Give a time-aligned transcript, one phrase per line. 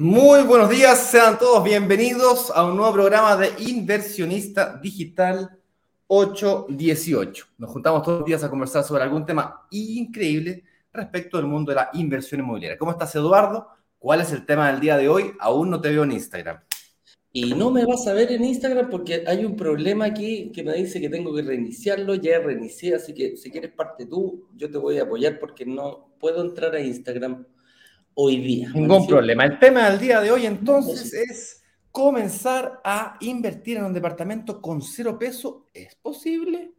[0.00, 5.58] Muy buenos días, sean todos bienvenidos a un nuevo programa de Inversionista Digital
[6.06, 7.46] 818.
[7.58, 11.76] Nos juntamos todos los días a conversar sobre algún tema increíble respecto del mundo de
[11.76, 12.78] la inversión inmobiliaria.
[12.78, 13.66] ¿Cómo estás, Eduardo?
[13.98, 15.32] ¿Cuál es el tema del día de hoy?
[15.40, 16.60] Aún no te veo en Instagram.
[17.32, 20.74] Y no me vas a ver en Instagram porque hay un problema aquí que me
[20.74, 22.14] dice que tengo que reiniciarlo.
[22.14, 26.14] Ya reinicié, así que si quieres parte tú, yo te voy a apoyar porque no
[26.20, 27.44] puedo entrar a Instagram
[28.20, 28.70] hoy día.
[28.74, 29.44] Ningún problema.
[29.44, 34.82] El tema del día de hoy entonces es comenzar a invertir en un departamento con
[34.82, 35.66] cero peso.
[35.72, 36.72] ¿Es posible?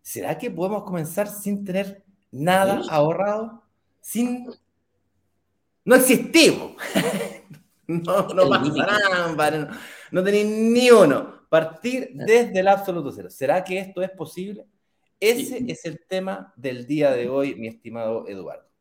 [0.00, 3.62] ¿Será que podemos comenzar sin tener nada ahorrado?
[4.00, 4.50] Sin...
[5.84, 6.72] No existimos.
[7.86, 8.72] no, no pasa
[9.36, 9.78] nada,
[10.10, 11.42] no tenéis ni uno.
[11.48, 13.30] Partir desde el absoluto cero.
[13.30, 14.66] ¿Será que esto es posible?
[15.20, 18.71] Ese es el tema del día de hoy, mi estimado Eduardo.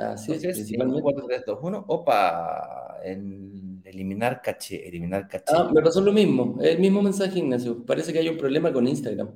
[0.00, 1.02] Así es, principalmente.
[1.02, 1.84] 4, 3, 2, 1.
[1.88, 5.54] Opa, en eliminar caché, eliminar caché.
[5.54, 7.84] Ah, me pasó lo mismo, el mismo mensaje, Ignacio.
[7.84, 9.30] Parece que hay un problema con Instagram.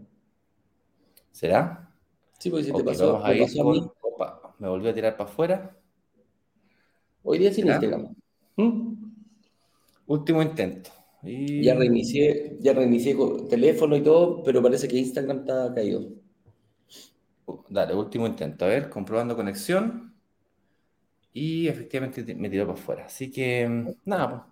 [1.31, 1.91] ¿Será?
[2.39, 3.87] Sí, porque si te pasó, me pasó a mí.
[4.01, 5.77] Opa, me volvió a tirar para afuera.
[7.23, 8.15] Hoy día sin Instagram.
[8.57, 8.95] ¿Mm?
[10.07, 10.91] Último intento.
[11.23, 11.62] Y...
[11.62, 16.09] Ya reinicié, ya reinicié con teléfono y todo, pero parece que Instagram está caído.
[17.69, 18.65] Dale, último intento.
[18.65, 20.14] A ver, comprobando conexión
[21.35, 23.05] y efectivamente me tiró para afuera.
[23.07, 24.43] Así que, mm, nada, pues,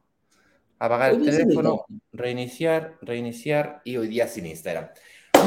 [0.80, 4.88] apagar el teléfono, reiniciar, reiniciar y hoy día sin Instagram.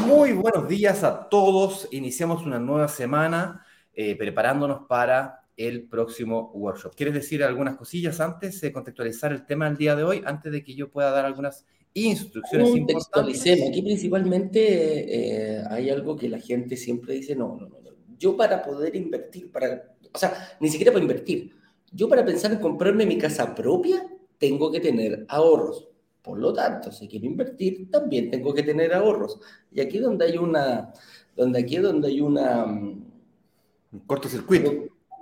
[0.06, 1.88] Muy buenos días a todos.
[1.92, 6.94] Iniciamos una nueva semana eh, preparándonos para el próximo workshop.
[6.96, 10.64] ¿Quieres decir algunas cosillas antes de contextualizar el tema del día de hoy, antes de
[10.64, 13.68] que yo pueda dar algunas instrucciones Contextualicemos.
[13.68, 17.95] Aquí principalmente eh, hay algo que la gente siempre dice, no, no, no, no.
[18.18, 21.54] Yo para poder invertir, para o sea, ni siquiera para invertir.
[21.92, 24.06] Yo para pensar en comprarme mi casa propia,
[24.38, 25.88] tengo que tener ahorros.
[26.22, 29.38] Por lo tanto, si quiero invertir, también tengo que tener ahorros.
[29.70, 30.92] Y aquí donde hay una,
[31.36, 32.64] donde aquí donde hay una...
[32.64, 34.72] Un cortocircuito.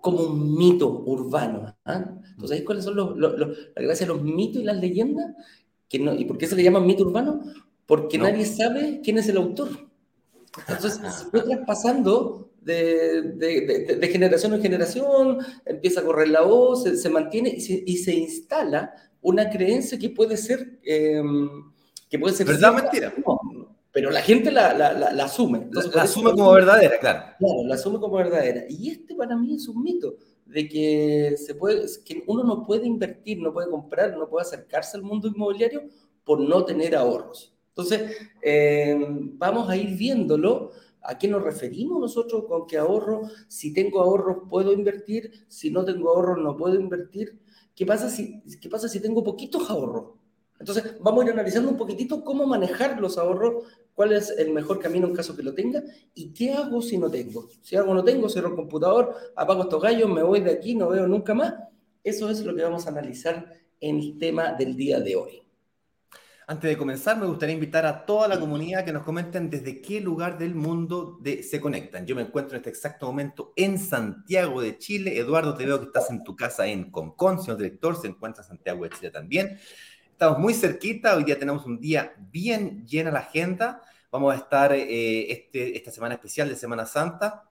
[0.00, 1.76] Como un mito urbano.
[1.84, 2.04] ¿ah?
[2.30, 5.34] Entonces, cuáles son los, la gracia de los mitos y las leyendas?
[5.88, 7.42] Que no, ¿Y por qué se le llama mito urbano?
[7.84, 9.70] Porque nadie sabe quién es el autor.
[10.68, 17.50] Entonces, se fue traspasando de, generación en generación, empieza a correr la voz, se, mantiene
[17.56, 20.78] y se, instala una creencia que puede ser...
[20.84, 21.72] Em,
[22.08, 23.12] que puede ser ¿Verdad mentira?
[23.94, 24.70] pero la gente la,
[25.22, 25.68] asume.
[25.70, 27.22] la, asume como verdadera, claro.
[27.38, 28.64] Claro, la asume como verdadera.
[28.68, 32.88] Y este para mí es un mito de que, se puede, que uno no puede
[32.88, 35.84] invertir, no puede comprar, no puede acercarse al mundo inmobiliario
[36.24, 37.54] por no tener ahorros.
[37.68, 40.72] Entonces, em, vamos a ir viéndolo
[41.06, 43.28] ¿A qué nos referimos nosotros con que ahorro?
[43.46, 45.44] Si tengo ahorros, puedo invertir.
[45.48, 47.38] Si no tengo ahorros, no puedo invertir.
[47.74, 50.12] ¿Qué pasa si, qué pasa si tengo poquitos ahorros?
[50.58, 54.78] Entonces, vamos a ir analizando un poquitito cómo manejar los ahorros, cuál es el mejor
[54.78, 55.82] camino en caso que lo tenga
[56.14, 57.48] y qué hago si no tengo.
[57.60, 60.88] Si algo no tengo, cierro el computador, apago estos gallos, me voy de aquí, no
[60.88, 61.54] veo nunca más.
[62.02, 65.43] Eso es lo que vamos a analizar en el tema del día de hoy.
[66.46, 69.98] Antes de comenzar, me gustaría invitar a toda la comunidad que nos comenten desde qué
[69.98, 72.04] lugar del mundo se conectan.
[72.04, 75.18] Yo me encuentro en este exacto momento en Santiago de Chile.
[75.18, 78.48] Eduardo, te veo que estás en tu casa en Concón, señor director, se encuentra en
[78.48, 79.58] Santiago de Chile también.
[80.10, 83.80] Estamos muy cerquita, hoy día tenemos un día bien llena la agenda.
[84.12, 87.48] Vamos a estar eh, este, esta semana especial de Semana Santa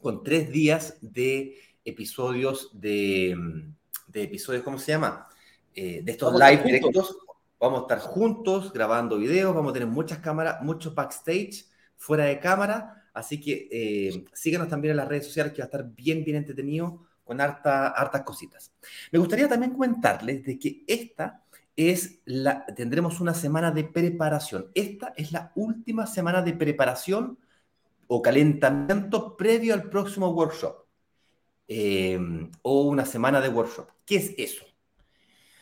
[0.00, 3.36] con tres días de episodios de,
[4.06, 5.26] de episodios, ¿cómo se llama?
[5.74, 7.16] Eh, de estos live directos
[7.60, 12.40] Vamos a estar juntos grabando videos, vamos a tener muchas cámaras, mucho backstage fuera de
[12.40, 16.24] cámara, así que eh, síganos también en las redes sociales que va a estar bien,
[16.24, 18.72] bien entretenido con harta, hartas cositas.
[19.12, 21.44] Me gustaría también comentarles de que esta
[21.76, 24.70] es la, tendremos una semana de preparación.
[24.74, 27.38] Esta es la última semana de preparación
[28.06, 30.86] o calentamiento previo al próximo workshop.
[31.68, 32.18] Eh,
[32.62, 33.86] o una semana de workshop.
[34.04, 34.64] ¿Qué es eso?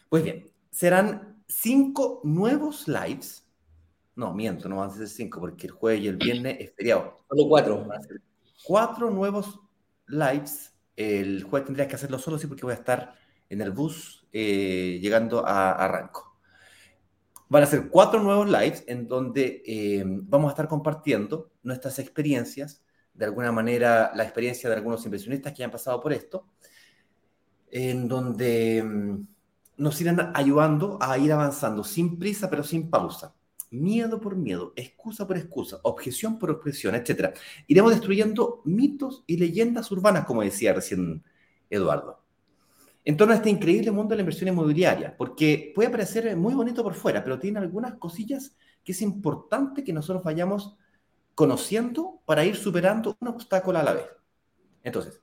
[0.09, 3.45] Pues bien, serán cinco nuevos lives.
[4.15, 7.17] No, miento, no van a ser cinco porque el jueves y el viernes es feriado.
[7.29, 7.89] Solo cuatro.
[8.65, 9.59] Cuatro nuevos
[10.07, 10.75] lives.
[10.97, 13.15] El jueves tendrías que hacerlo solo, sí, porque voy a estar
[13.49, 16.37] en el bus eh, llegando a, Arranco.
[17.49, 22.83] Van a ser cuatro nuevos lives en donde eh, vamos a estar compartiendo nuestras experiencias,
[23.15, 26.49] de alguna manera la experiencia de algunos inversionistas que han pasado por esto,
[27.71, 29.27] en donde mm,
[29.79, 33.35] nos irán ayudando a ir avanzando sin prisa, pero sin pausa.
[33.71, 37.35] Miedo por miedo, excusa por excusa, objeción por objeción, etc.
[37.67, 41.23] Iremos destruyendo mitos y leyendas urbanas, como decía recién
[41.71, 42.23] Eduardo.
[43.05, 46.83] en torno a este increíble mundo de la inversión inmobiliaria, porque puede parecer muy bonito
[46.83, 50.77] por fuera, pero tiene algunas cosillas que es importante que nosotros vayamos
[51.35, 54.07] conociendo para ir superando un obstáculo a la vez.
[54.83, 55.23] Entonces,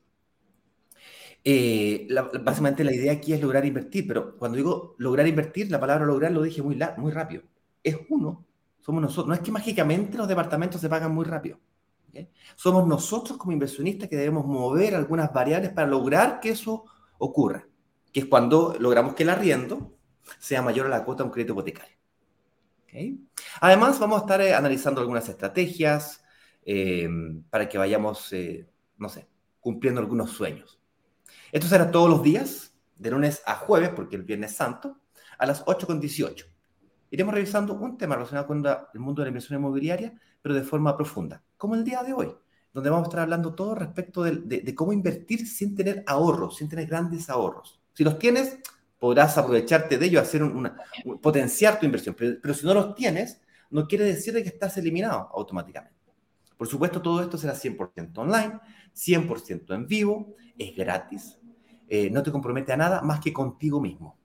[1.47, 2.07] eh,
[2.41, 6.31] básicamente la idea aquí es lograr invertir, pero cuando digo lograr invertir, la palabra lograr
[6.31, 6.75] lo dije muy,
[7.11, 7.43] rápido.
[7.83, 8.43] Es uno,
[8.79, 9.27] somos nosotros.
[9.27, 11.59] No es que mágicamente los departamentos se pagan muy rápido.
[12.55, 16.85] Somos nosotros como inversionistas que debemos mover algunas variables para lograr que eso
[17.19, 17.67] ocurra,
[18.11, 19.95] que es cuando logramos que el arriendo
[20.39, 21.95] sea mayor a la cuota de un crédito hipotecario.
[23.59, 26.23] Además, vamos a estar eh, analizando algunas estrategias
[26.65, 27.07] eh,
[27.49, 28.33] para que vayamos,
[28.97, 29.27] no sé,
[29.59, 30.79] cumpliendo algunos sueños.
[31.55, 34.99] Esto será todos los días, de lunes a jueves, porque el Viernes Santo,
[35.37, 36.47] a las 8.18.
[37.11, 40.97] Iremos revisando un tema relacionado con el mundo de la inversión inmobiliaria, pero de forma
[40.97, 42.35] profunda, como el día de hoy,
[42.73, 46.87] donde vamos a estar hablando todo respecto de, cómo invertir sin tener ahorros, sin tener
[46.87, 47.79] grandes ahorros.
[47.93, 48.57] Si los tienes,
[48.99, 50.75] podrás aprovecharte de ello, hacer una,
[51.21, 55.95] potenciar tu inversión, pero, si no los tienes, no quiere decir que estás eliminado automáticamente.
[56.57, 58.59] Por supuesto, todo esto será 100% online,
[58.93, 61.37] 100% en vivo, es gratis,
[61.87, 64.17] eh, no te compromete a nada más que contigo mismo.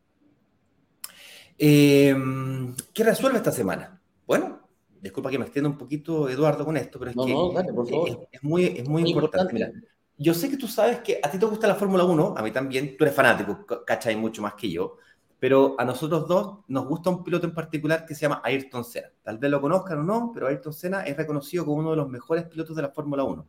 [1.59, 4.01] Em, ¿Qué resuelve esta semana?
[4.27, 4.61] Bueno,
[5.01, 8.89] disculpa que me extienda un poquito, Eduardo, con esto, pero es que Es, muy, es
[8.89, 9.73] muy, importante.
[10.17, 12.51] yo sé que tú sabes que a ti te gusta la Fórmula 1, a mí
[12.51, 14.97] también, tú eres fanático, cachai mucho más que yo,
[15.39, 19.11] pero a nosotros dos nos gusta un piloto en particular que se llama Ayrton Senna.
[19.23, 22.09] Tal vez lo conozcan o no, pero Ayrton Senna es reconocido como uno de los
[22.09, 23.47] mejores pilotos de la Fórmula 1.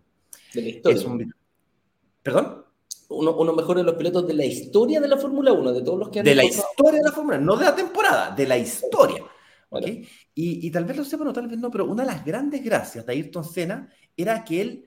[0.54, 1.36] De la historia.
[2.24, 2.66] ¿Perdón?
[3.12, 6.00] Uno, uno mejor de los pilotos de la historia de la Fórmula 1, de todos
[6.00, 8.48] los que han De la historia de la Fórmula 1, no de la temporada, de
[8.48, 9.24] la historia.
[9.70, 10.08] ¿okay?
[10.34, 12.64] Y, y, tal vez lo sepan o tal vez no, pero una de las grandes
[12.64, 14.86] gracias de Ayrton Senna era que él,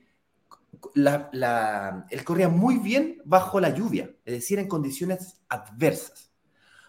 [0.93, 6.31] la, la, él corría muy bien bajo la lluvia, es decir, en condiciones adversas.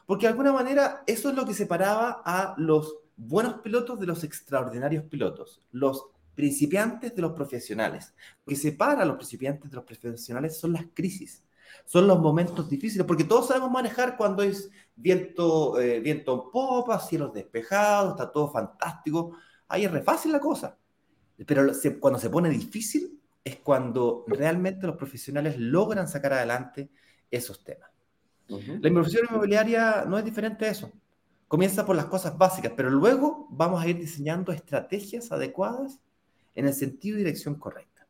[0.07, 4.25] Porque de alguna manera eso es lo que separaba a los buenos pilotos de los
[4.25, 5.63] extraordinarios pilotos.
[5.73, 6.07] Los
[6.37, 8.15] principiantes de los profesionales.
[8.45, 11.43] Lo que separa a los principiantes de los profesionales son las crisis,
[11.85, 17.01] son los momentos difíciles, porque todos sabemos manejar cuando es viento, eh, viento en popa,
[17.01, 19.37] cielos despejados, está todo fantástico.
[19.67, 20.79] Ahí es re fácil la cosa.
[21.45, 26.91] Pero cuando se pone difícil es cuando realmente los profesionales logran sacar adelante
[27.31, 27.91] esos temas.
[28.49, 30.93] La inversión inmobiliaria no es diferente a eso.
[31.49, 36.01] Comienza por las cosas básicas, pero luego vamos a ir diseñando estrategias adecuadas
[36.57, 38.09] en el sentido y dirección correcta.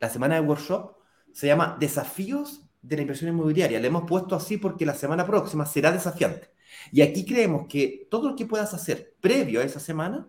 [0.00, 0.96] La semana de workshop
[1.32, 3.78] se llama Desafíos de la inversión inmobiliaria.
[3.78, 6.50] Le hemos puesto así porque la semana próxima será desafiante.
[6.90, 10.28] Y aquí creemos que todo lo que puedas hacer previo a esa semana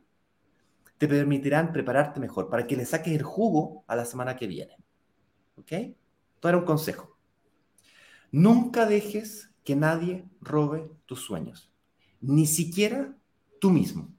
[0.98, 4.78] te permitirán prepararte mejor para que le saques el jugo a la semana que viene.
[5.58, 5.72] ¿Ok?
[6.40, 7.18] Todo era un consejo.
[8.32, 11.72] Nunca dejes que nadie robe tus sueños,
[12.22, 13.16] ni siquiera
[13.60, 14.15] tú mismo.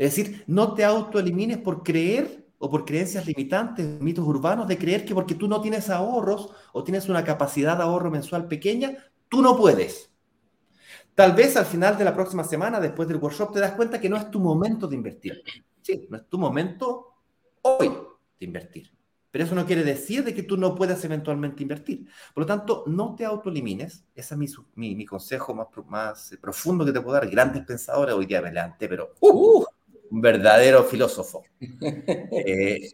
[0.00, 5.04] Es decir, no te autoelimines por creer o por creencias limitantes, mitos urbanos, de creer
[5.04, 8.96] que porque tú no tienes ahorros o tienes una capacidad de ahorro mensual pequeña,
[9.28, 10.10] tú no puedes.
[11.14, 14.08] Tal vez al final de la próxima semana, después del workshop, te das cuenta que
[14.08, 15.42] no es tu momento de invertir.
[15.82, 17.16] Sí, no es tu momento
[17.60, 17.88] hoy
[18.38, 18.90] de invertir.
[19.30, 22.06] Pero eso no quiere decir de que tú no puedas eventualmente invertir.
[22.32, 24.06] Por lo tanto, no te autoelimines.
[24.14, 27.28] Ese es mi, mi, consejo más, más profundo que te puedo dar.
[27.28, 29.62] Grandes pensadores, hoy día levanté, pero uh,
[30.10, 31.44] un verdadero filósofo.
[32.30, 32.92] Eh,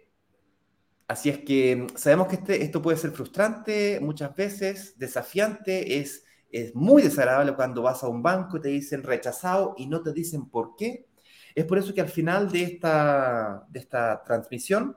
[1.08, 6.74] así es que sabemos que este, esto puede ser frustrante muchas veces, desafiante, es, es
[6.74, 10.48] muy desagradable cuando vas a un banco y te dicen rechazado y no te dicen
[10.48, 11.06] por qué.
[11.54, 14.96] Es por eso que al final de esta, de esta transmisión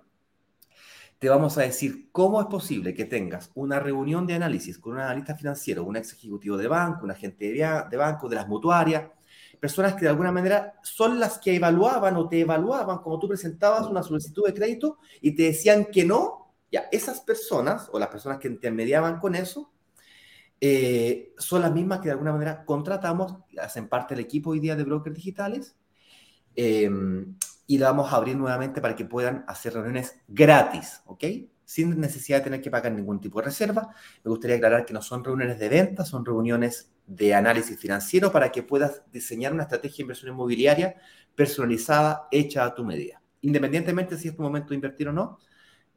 [1.19, 4.99] te vamos a decir cómo es posible que tengas una reunión de análisis con un
[4.99, 9.03] analista financiero, un ex ejecutivo de banco, un agente de, de banco, de las mutuarias,
[9.59, 13.87] personas que de alguna manera son las que evaluaban o te evaluaban como tú presentabas
[13.87, 18.39] una solicitud de crédito y te decían que no, ya, esas personas o las personas
[18.39, 19.71] que intermediaban con eso
[20.61, 24.75] eh, son las mismas que de alguna manera contratamos, hacen parte del equipo hoy día
[24.75, 25.77] de brokers digitales
[26.55, 27.35] em,
[27.65, 31.23] y la vamos a abrir nuevamente para que puedan hacer reuniones gratis, ¿ok?
[31.63, 33.89] Sin necesidad de tener que pagar ningún tipo de reserva.
[34.23, 38.51] Me gustaría aclarar que no son reuniones de venta, son reuniones de análisis financiero para
[38.51, 40.95] que puedas diseñar una estrategia de inversión inmobiliaria
[41.33, 43.19] personalizada, hecha a tu medida.
[43.41, 45.39] Independientemente si es tu momento de invertir o no,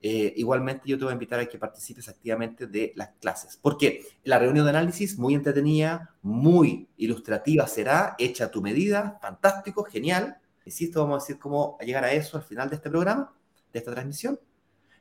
[0.00, 4.06] eh, igualmente yo te voy a invitar a que participes activamente de las clases, porque
[4.24, 10.38] la reunión de análisis muy entretenida, muy ilustrativa será, hecha a tu medida, fantástico, genial.
[10.64, 13.34] Insisto, vamos a decir cómo llegar a eso al final de este programa,
[13.70, 14.40] de esta transmisión,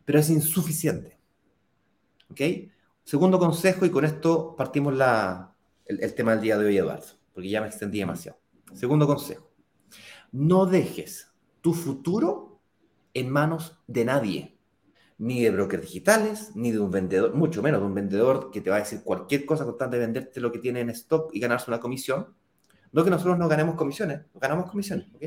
[0.04, 1.18] pero es insuficiente.
[2.30, 2.42] ¿Ok?
[3.04, 5.51] Segundo consejo, y con esto partimos la,
[5.92, 8.40] el, el tema del día de hoy, Eduardo, porque ya me extendí demasiado.
[8.74, 9.52] Segundo consejo,
[10.32, 11.32] no dejes
[11.62, 12.62] tu futuro
[13.14, 14.58] en manos de nadie,
[15.18, 18.70] ni de brokers digitales, ni de un vendedor, mucho menos de un vendedor que te
[18.70, 21.40] va a decir cualquier cosa con tal de venderte lo que tiene en stock y
[21.40, 22.34] ganarse una comisión.
[22.92, 25.24] No que nosotros no ganemos comisiones, ganamos comisiones, ¿ok?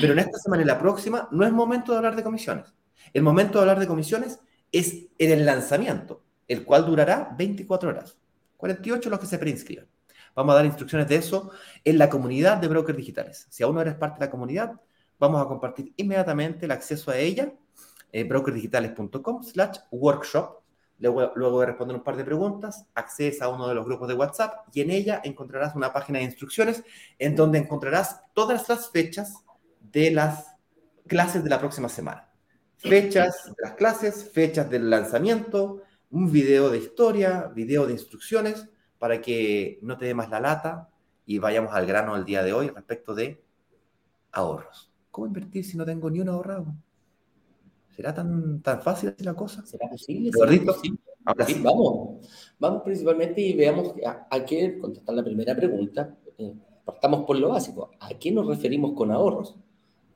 [0.00, 2.74] Pero en esta semana y la próxima no es momento de hablar de comisiones.
[3.12, 4.38] El momento de hablar de comisiones
[4.70, 8.18] es en el lanzamiento, el cual durará 24 horas.
[8.56, 9.86] 48 los que se preinscriban.
[10.38, 11.50] Vamos a dar instrucciones de eso
[11.82, 13.48] en la comunidad de brokers digitales.
[13.50, 14.80] Si aún no eres parte de la comunidad,
[15.18, 17.52] vamos a compartir inmediatamente el acceso a ella,
[18.12, 20.60] eh, brokersdigitales.com slash workshop.
[21.00, 24.14] Luego, luego de responder un par de preguntas, accedes a uno de los grupos de
[24.14, 26.84] WhatsApp y en ella encontrarás una página de instrucciones
[27.18, 29.42] en donde encontrarás todas las fechas
[29.90, 30.54] de las
[31.08, 32.30] clases de la próxima semana.
[32.76, 38.68] Fechas de las clases, fechas del lanzamiento, un video de historia, video de instrucciones,
[38.98, 40.88] para que no te dé más la lata
[41.26, 43.42] y vayamos al grano del día de hoy respecto de
[44.32, 44.90] ahorros.
[45.10, 46.74] ¿Cómo invertir si no tengo ni un ahorrado?
[47.94, 49.64] ¿Será tan, tan fácil la cosa?
[49.66, 50.30] ¿Será posible?
[51.24, 51.60] Ahora sí, sí.
[51.62, 52.26] vamos.
[52.58, 56.16] Vamos principalmente y veamos a, a qué contestar la primera pregunta.
[56.38, 57.90] Eh, partamos por lo básico.
[58.00, 59.56] ¿A qué nos referimos con ahorros?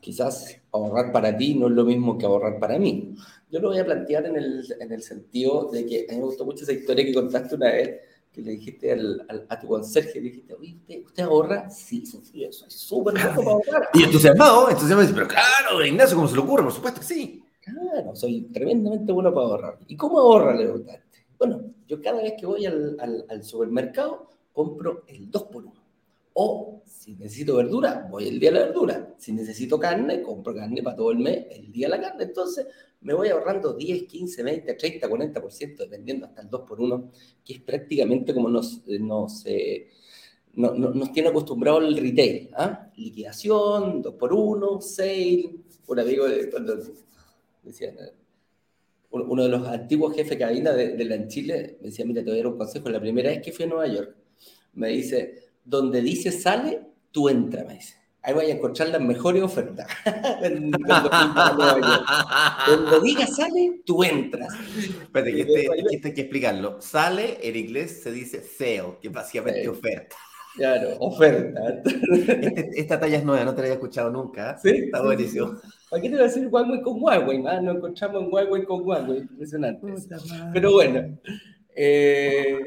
[0.01, 3.15] Quizás ahorrar para ti no es lo mismo que ahorrar para mí.
[3.51, 6.25] Yo lo voy a plantear en el, en el sentido de que a mí me
[6.25, 8.01] gustó mucho esa historia que contaste una vez,
[8.33, 11.69] que le dijiste al, al- a tu conserje, le dijiste, oye, ¿usted, usted ahorra?
[11.71, 13.89] Sí, sí, sí, soy súper bueno para ahorrar.
[13.95, 16.63] Y entusiasmado, entusiasmado, dice, pero claro, Ignacio, ¿cómo se le ocurre?
[16.65, 17.45] Por supuesto que sí.
[17.61, 19.79] Claro, soy tremendamente bueno para ahorrar.
[19.87, 21.27] ¿Y cómo ahorra, le preguntaste?
[21.39, 25.82] Bueno, yo cada vez que voy al, al- al supermercado compro el 2 por 1
[26.35, 29.15] O si necesito verdura, voy el día de la verdura.
[29.19, 32.25] Si necesito carne, compro carne para todo el mes, el día de la carne.
[32.25, 32.67] Entonces
[33.03, 37.11] me voy ahorrando 10, 15, 20, 30, 40%, dependiendo hasta el 2 por 1
[37.45, 39.89] que es prácticamente como nos, eh, nos, eh,
[40.55, 42.51] no- no- nos tiene acostumbrado el retail.
[42.55, 42.91] ¿ah?
[42.97, 45.51] Liquidación, 2 por 1 sale.
[45.89, 46.77] Un amigo de, cuando
[47.63, 48.13] decía, eh,
[49.11, 52.23] uno de los antiguos jefes de cabina de, de la en Chile me decía, mira,
[52.25, 52.89] te voy a dar un consejo.
[52.89, 54.17] La primera vez que fui a Nueva York,
[54.75, 57.97] me dice, donde dice sale, tú entra, me dice.
[58.25, 59.89] Ahí voy a encontrar las mejores ofertas.
[62.67, 64.55] Cuando diga sale, tú entras.
[65.03, 66.81] Espérate, que este, que este hay que explicarlo.
[66.81, 70.17] Sale, en inglés se dice sale, que es básicamente oferta.
[70.55, 71.83] Claro, oferta.
[71.85, 74.59] Este- esta talla es nueva, no te la había escuchado nunca.
[74.59, 75.55] Sí, Está sí, buenísimo.
[75.91, 77.43] ¿Para qué te voy a decir Huawei con Huawei?
[77.47, 79.19] Ah, nos encontramos en Huawei con Huawei.
[79.19, 79.87] Impresionante.
[80.53, 81.19] Pero bueno,
[81.75, 82.59] eh,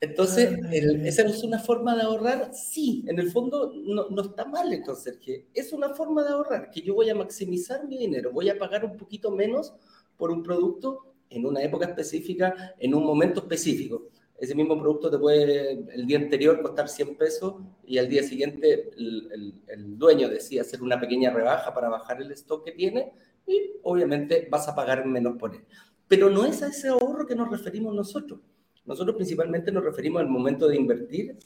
[0.00, 2.50] entonces, el- ¿esa es una forma de ahorrar?
[2.54, 5.46] Sí, en el fondo no, no está mal el conserje.
[5.54, 8.84] Es una forma de ahorrar, que yo voy a maximizar mi dinero, voy a pagar
[8.84, 9.74] un poquito menos
[10.16, 14.08] por un producto en una época específica, en un momento específico.
[14.38, 18.90] Ese mismo producto te puede el día anterior costar 100 pesos y al día siguiente
[18.96, 23.12] el, el- el dueño decide hacer una pequeña rebaja para bajar el stock que tiene
[23.46, 25.64] y obviamente vas a pagar menos por él.
[26.06, 28.40] Pero no es a ese ahorro que nos referimos nosotros.
[28.88, 31.36] Nosotros principalmente nos referimos al momento de invertir,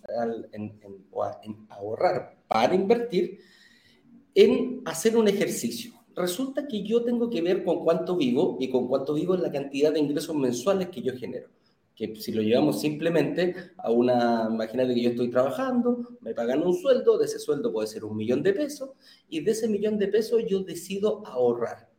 [1.10, 3.40] o a- ahorrar para invertir,
[4.34, 5.92] en hacer un ejercicio.
[6.14, 9.50] Resulta que yo tengo que ver con cuánto vivo y con cuánto vivo es la
[9.50, 11.48] cantidad de ingresos mensuales que yo genero.
[11.96, 16.74] Que si lo llevamos simplemente a una, imagínate que yo estoy trabajando, me pagan un
[16.74, 18.90] sueldo, de ese sueldo puede ser un millón de pesos,
[19.28, 21.90] y de ese millón de pesos yo decido ahorrar.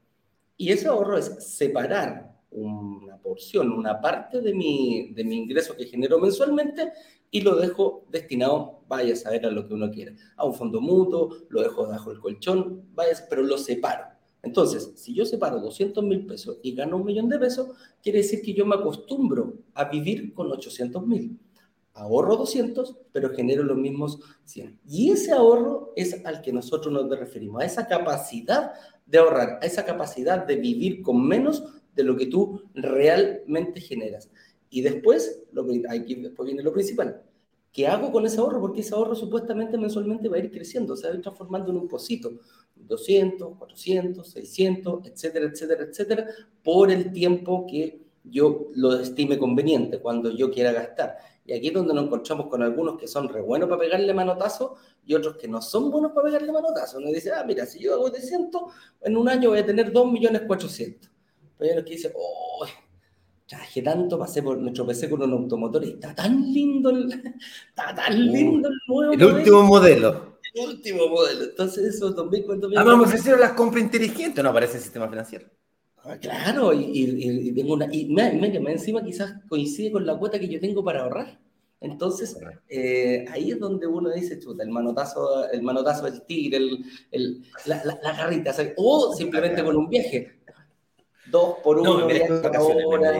[0.57, 1.25] Y ese ahorro es
[1.57, 6.91] separar una porción, una parte de mi, de mi ingreso que genero mensualmente
[7.31, 10.79] y lo dejo destinado, vaya a saber a lo que uno quiera, a un fondo
[10.79, 14.05] mutuo, lo dejo debajo del colchón, vaya, pero lo separo.
[14.43, 17.69] Entonces, si yo separo 200 mil pesos y gano un millón de pesos,
[18.03, 21.39] quiere decir que yo me acostumbro a vivir con 800 mil.
[21.93, 24.79] Ahorro 200, pero genero los mismos 100.
[24.87, 28.73] Y ese ahorro es al que nosotros nos referimos, a esa capacidad
[29.05, 31.63] de ahorrar, a esa capacidad de vivir con menos
[31.95, 34.29] de lo que tú realmente generas.
[34.69, 37.21] Y después, lo aquí después viene lo principal.
[37.71, 38.61] ¿Qué hago con ese ahorro?
[38.61, 41.77] Porque ese ahorro supuestamente mensualmente va a ir creciendo, se va a ir transformando en
[41.77, 42.31] un pocito.
[42.75, 46.27] 200, 400, 600, etcétera, etcétera, etcétera,
[46.63, 51.17] por el tiempo que yo lo estime conveniente, cuando yo quiera gastar.
[51.45, 54.75] Y aquí es donde nos encontramos con algunos que son re buenos para pegarle manotazo
[55.05, 56.99] y otros que no son buenos para pegarle manotazo.
[56.99, 58.51] Uno dice, ah, mira, si yo hago de 100,
[59.01, 61.09] en un año voy a tener 2.400.000.
[61.69, 62.65] Hay los que dicen, oh,
[63.47, 67.11] trabajé tanto, pasé por nuestro PC con un automotor y está tan lindo el,
[67.69, 70.37] está tan lindo el nuevo El modelo, último modelo.
[70.53, 71.43] el último modelo.
[71.43, 72.79] Entonces esos 2.000, ¿cuántos mil?
[72.79, 74.43] Ah, me ofrecieron las compras inteligentes.
[74.43, 75.47] No aparece el sistema financiero.
[76.05, 77.87] Ah, claro, y, tengo una.
[77.91, 78.27] Y me,
[78.71, 81.39] encima quizás coincide con la cuota que yo tengo para ahorrar.
[81.79, 82.37] Entonces,
[82.69, 86.57] eh, ahí es donde uno dice, chuta, el manotazo, el manotazo del tigre,
[87.11, 90.42] el, la, la, garrita, o simplemente con un viaje.
[91.33, 93.19] Dos por uno, no, viaje ahora.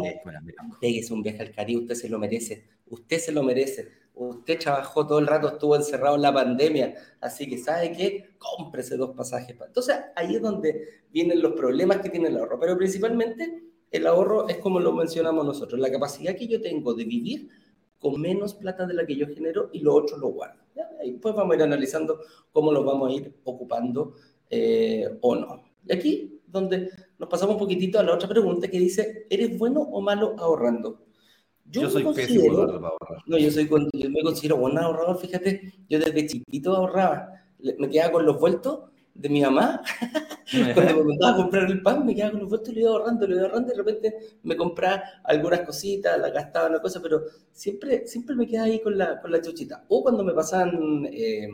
[1.09, 2.67] un viaje al Caribe, usted se lo merece.
[2.85, 3.87] Usted se lo merece.
[4.13, 8.97] Usted trabajó todo el rato, estuvo encerrado en la pandemia, así que sabe que cómprese
[8.97, 9.57] dos pasajes.
[9.65, 14.47] Entonces ahí es donde vienen los problemas que tiene el ahorro, pero principalmente el ahorro
[14.47, 17.49] es como lo mencionamos nosotros, la capacidad que yo tengo de vivir
[17.97, 20.61] con menos plata de la que yo genero y lo otro lo guardo.
[21.03, 22.19] Y después vamos a ir analizando
[22.51, 24.13] cómo lo vamos a ir ocupando
[24.51, 25.63] eh, o no.
[25.87, 29.81] Y aquí donde nos pasamos un poquitito a la otra pregunta que dice, ¿eres bueno
[29.81, 31.05] o malo ahorrando?
[31.65, 33.23] Yo, soy pésimo para ahorrar.
[33.25, 37.29] No, yo, soy, yo me considero buen ahorrador, fíjate, yo desde chiquito ahorraba,
[37.79, 38.79] me quedaba con los vueltos
[39.13, 39.81] de mi mamá,
[40.73, 42.91] cuando me mandaba a comprar el pan, me quedaba con los vueltos y lo iba
[42.91, 47.01] ahorrando, lo iba ahorrando, y de repente me compraba algunas cositas, la gastaba una cosa,
[47.01, 49.85] pero siempre, siempre me quedaba ahí con la, con la chuchita.
[49.87, 51.47] O cuando me pasaban eh,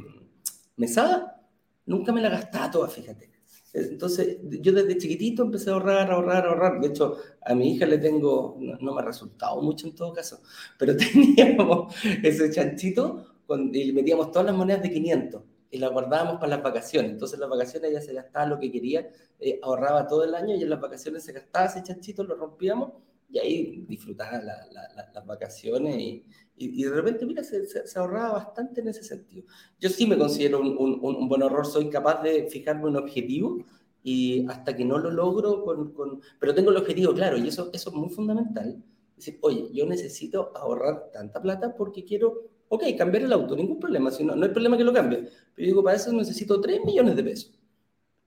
[0.77, 1.41] mesada,
[1.85, 3.38] nunca me la gastaba toda, fíjate.
[3.73, 6.81] Entonces, yo desde chiquitito empecé a ahorrar, ahorrar, ahorrar.
[6.81, 10.41] De hecho, a mi hija le tengo, no, me ha resultado mucho en todo caso,
[10.77, 13.25] pero teníamos ese chanchito
[13.71, 17.11] y le metíamos todas las monedas de 500 y las guardábamos para las vacaciones.
[17.11, 19.07] Entonces, en las vacaciones ella se gastaba lo que quería,
[19.39, 22.93] eh, ahorraba todo el año y en las vacaciones se gastaba ese chanchito, lo rompíamos
[23.31, 26.25] y ahí disfrutaba las vacaciones y,
[26.59, 29.45] y, de repente, mira, se, se, ahorraba bastante en ese sentido.
[29.79, 33.63] Yo sí me considero un, un, un, buen ahorrador, soy capaz de fijarme un objetivo
[34.03, 37.69] y hasta que no lo logro, con, con, pero tengo el objetivo claro y eso,
[37.73, 38.83] eso es muy fundamental.
[39.15, 44.11] Decir, oye, yo necesito ahorrar tanta plata porque quiero, ok, cambiar el auto, ningún problema,
[44.11, 47.15] si no, no hay problema que lo cambie, pero digo, para eso necesito 3 millones
[47.15, 47.58] de pesos.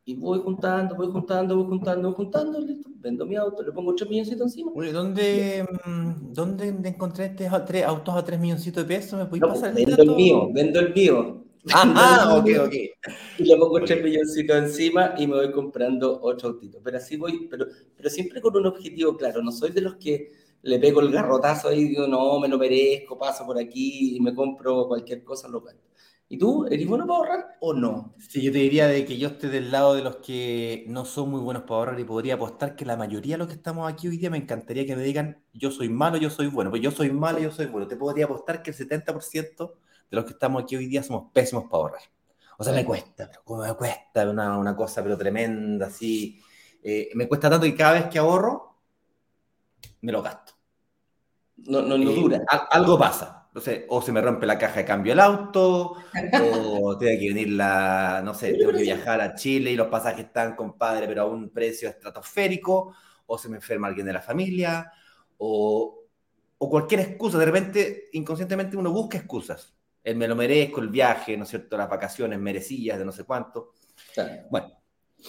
[0.05, 3.95] Y voy juntando, voy juntando, voy juntando, voy juntando, listo, vendo mi auto, le pongo
[3.95, 4.73] 3 milloncitos encima.
[4.75, 9.19] Oye, ¿dónde, mm, ¿dónde encontré este tres autos a 3 milloncitos de pesos?
[9.19, 11.45] ¿Me puedes pasar el Vendo el mío, vendo el mío.
[11.73, 12.75] Ah, ok, ok.
[13.39, 16.81] Y le pongo 3 milloncitos encima y me voy comprando otro autito.
[16.83, 19.41] Pero así voy, pero, pero siempre con un objetivo claro.
[19.41, 22.59] No soy de los que le pego el garrotazo ahí y digo, no, me lo
[22.59, 25.77] merezco, paso por aquí y me compro cualquier cosa local.
[26.33, 28.15] ¿Y tú, eres bueno para ahorrar o no?
[28.17, 31.29] Sí, yo te diría de que yo estoy del lado de los que no son
[31.29, 34.09] muy buenos para ahorrar y podría apostar que la mayoría de los que estamos aquí
[34.09, 36.71] hoy día me encantaría que me digan yo soy malo, yo soy bueno.
[36.71, 37.87] Pues yo soy malo, yo soy bueno.
[37.87, 39.75] Te podría apostar que el 70%
[40.11, 42.03] de los que estamos aquí hoy día somos pésimos para ahorrar.
[42.57, 46.41] O sea, me cuesta, pero como me cuesta una, una cosa pero tremenda, así.
[46.83, 48.79] Eh, me cuesta tanto que cada vez que ahorro,
[50.01, 50.55] me lo gasto.
[51.57, 52.41] No, no, no eh, dura.
[52.71, 53.42] algo pasa
[53.89, 55.97] o se me rompe la caja de cambio del auto,
[56.43, 60.27] o tiene que venir la, no sé, tengo que viajar a Chile y los pasajes
[60.27, 62.95] están, compadre, pero a un precio estratosférico,
[63.27, 64.91] o se me enferma alguien de la familia,
[65.37, 66.05] o,
[66.59, 67.39] o cualquier excusa.
[67.39, 69.75] De repente, inconscientemente uno busca excusas.
[70.03, 71.77] El me lo merezco, el viaje, ¿no es cierto?
[71.77, 73.73] Las vacaciones merecidas de no sé cuánto.
[74.51, 74.69] Bueno,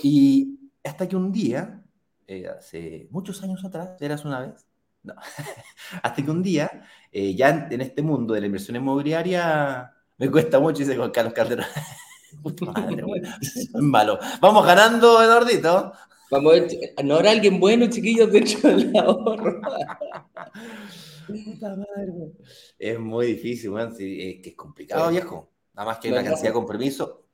[0.01, 1.83] y hasta que un día,
[2.25, 4.65] eh, hace muchos años atrás, eras una vez,
[5.03, 5.13] no.
[6.01, 10.59] Hasta que un día, eh, ya en, este mundo de la inversión inmobiliaria, me cuesta
[10.59, 11.65] mucho, dice con Carlos Calderón.
[12.73, 13.03] Madre,
[13.39, 14.17] es malo.
[14.41, 15.93] Vamos ganando, Eduardito.
[16.31, 16.55] Vamos
[16.97, 19.61] a ¿no habrá alguien bueno, chiquillos, dentro del ahorro?
[22.79, 23.89] es muy difícil, man.
[23.89, 25.51] es que es complicado, viejo.
[25.75, 27.27] Nada más que hay una cantidad de compromiso.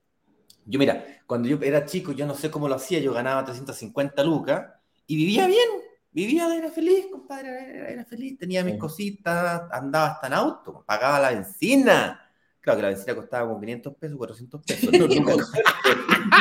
[0.66, 4.22] Yo, mira, cuando yo era chico, yo no sé cómo lo hacía, yo ganaba 350
[4.22, 4.66] lucas
[5.06, 5.68] y vivía bien
[6.12, 11.30] Vivía, era feliz, compadre, era, feliz, tenía mis cositas, andaba hasta en auto, pagaba la
[11.30, 12.20] benzina.
[12.60, 14.90] Claro que la benzina costaba como 500 pesos, 400 pesos.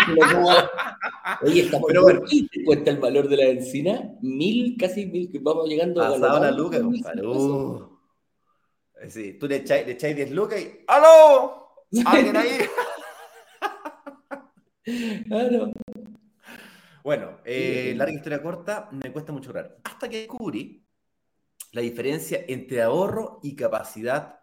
[1.41, 2.21] Oye, está Pero bueno,
[2.65, 4.11] cuesta el valor de la benzina?
[4.21, 7.25] Mil, casi mil, que vamos llegando a la, la compadre.
[7.25, 7.89] Uh.
[9.07, 11.67] Sí, tú le echáis, le echáis 10 lucas y ¡Aló!
[12.05, 12.57] ¿Alguien ahí?
[15.27, 15.71] claro.
[17.09, 19.79] Bueno, eh, larga historia corta, me cuesta mucho hablar.
[19.83, 20.85] Hasta que descubrí
[21.71, 24.41] la diferencia entre ahorro y capacidad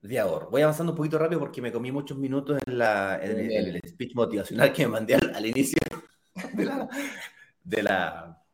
[0.00, 0.48] de ahorro.
[0.48, 4.86] Voy avanzando un poquito rápido porque me comí muchos minutos en, el, speech motivacional que
[4.86, 5.80] me mandé al, inicio
[6.54, 6.88] de la...
[7.64, 8.44] De la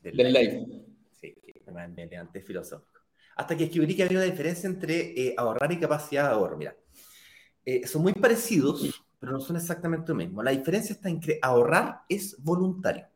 [0.00, 0.64] del live.
[1.10, 1.34] Sí,
[1.72, 3.00] me, me filosófico.
[3.34, 6.56] Hasta que descubrí que había una diferencia entre eh, ahorrar y capacidad de ahorro.
[6.56, 6.76] Mira,
[7.64, 10.42] eh, son muy parecidos, pero no son exactamente lo mismo.
[10.42, 13.06] La diferencia está en que ahorrar es voluntario.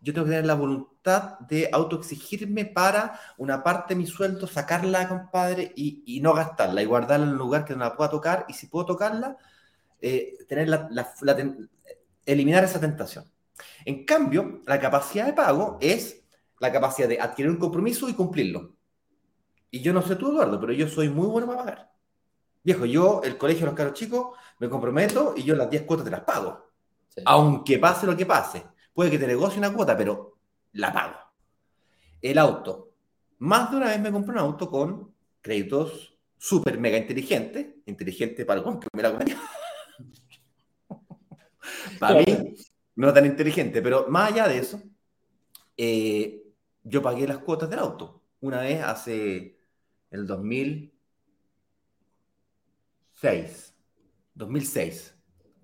[0.00, 5.06] Yo tengo que tener la voluntad de autoexigirme para una parte de mi sueldo, sacarla,
[5.06, 8.54] compadre, y, no gastarla, y guardarla en un lugar que no la pueda tocar, y
[8.54, 9.36] si puedo tocarla,
[10.00, 10.88] eh, la,
[12.24, 13.24] eliminar esa tentación.
[13.84, 16.24] En cambio, la capacidad de pago es
[16.58, 18.74] la capacidad de adquirir un compromiso y cumplirlo.
[19.70, 21.95] Y yo no sé tú, Eduardo, pero yo soy muy bueno para pagar.
[22.66, 26.04] Viejo, yo, el colegio de los caros chicos, me comprometo y yo las 10 cuotas
[26.04, 26.72] te las pago.
[27.24, 28.64] Aunque pase lo que pase.
[28.92, 30.38] Puede que te negocie una cuota, pero
[30.72, 31.14] la pago.
[32.20, 32.90] El auto.
[33.38, 37.68] Más de una vez me compré un auto con créditos súper mega inteligentes.
[37.86, 39.16] Inteligente para el que me la
[42.00, 42.56] Para mí,
[42.96, 44.82] no tan inteligente, pero más allá de eso,
[45.76, 46.42] eh,
[46.82, 48.24] yo pagué las cuotas del auto.
[48.40, 49.56] Una vez hace
[50.10, 50.26] el
[53.22, 53.74] 2006.
[54.34, 55.14] 2006.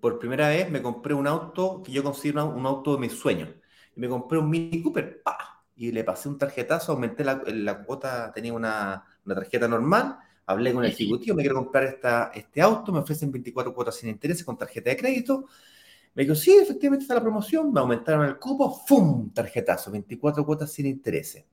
[0.01, 3.51] Por primera vez me compré un auto que yo considero un auto de mis sueños.
[3.95, 5.65] Y me compré un Mini Cooper, ¡pa!
[5.77, 10.73] Y le pasé un tarjetazo, aumenté la, la cuota, tenía una, una, tarjeta normal, hablé
[10.73, 14.45] con el ejecutivo, me quiero comprar esta, este auto, me ofrecen 24 cuotas sin intereses
[14.45, 15.47] con tarjeta de crédito.
[16.15, 19.33] Me dijo, sí, efectivamente está la promoción, me aumentaron el cupo, ¡fum!
[19.33, 21.45] Tarjetazo, 24 cuotas sin intereses.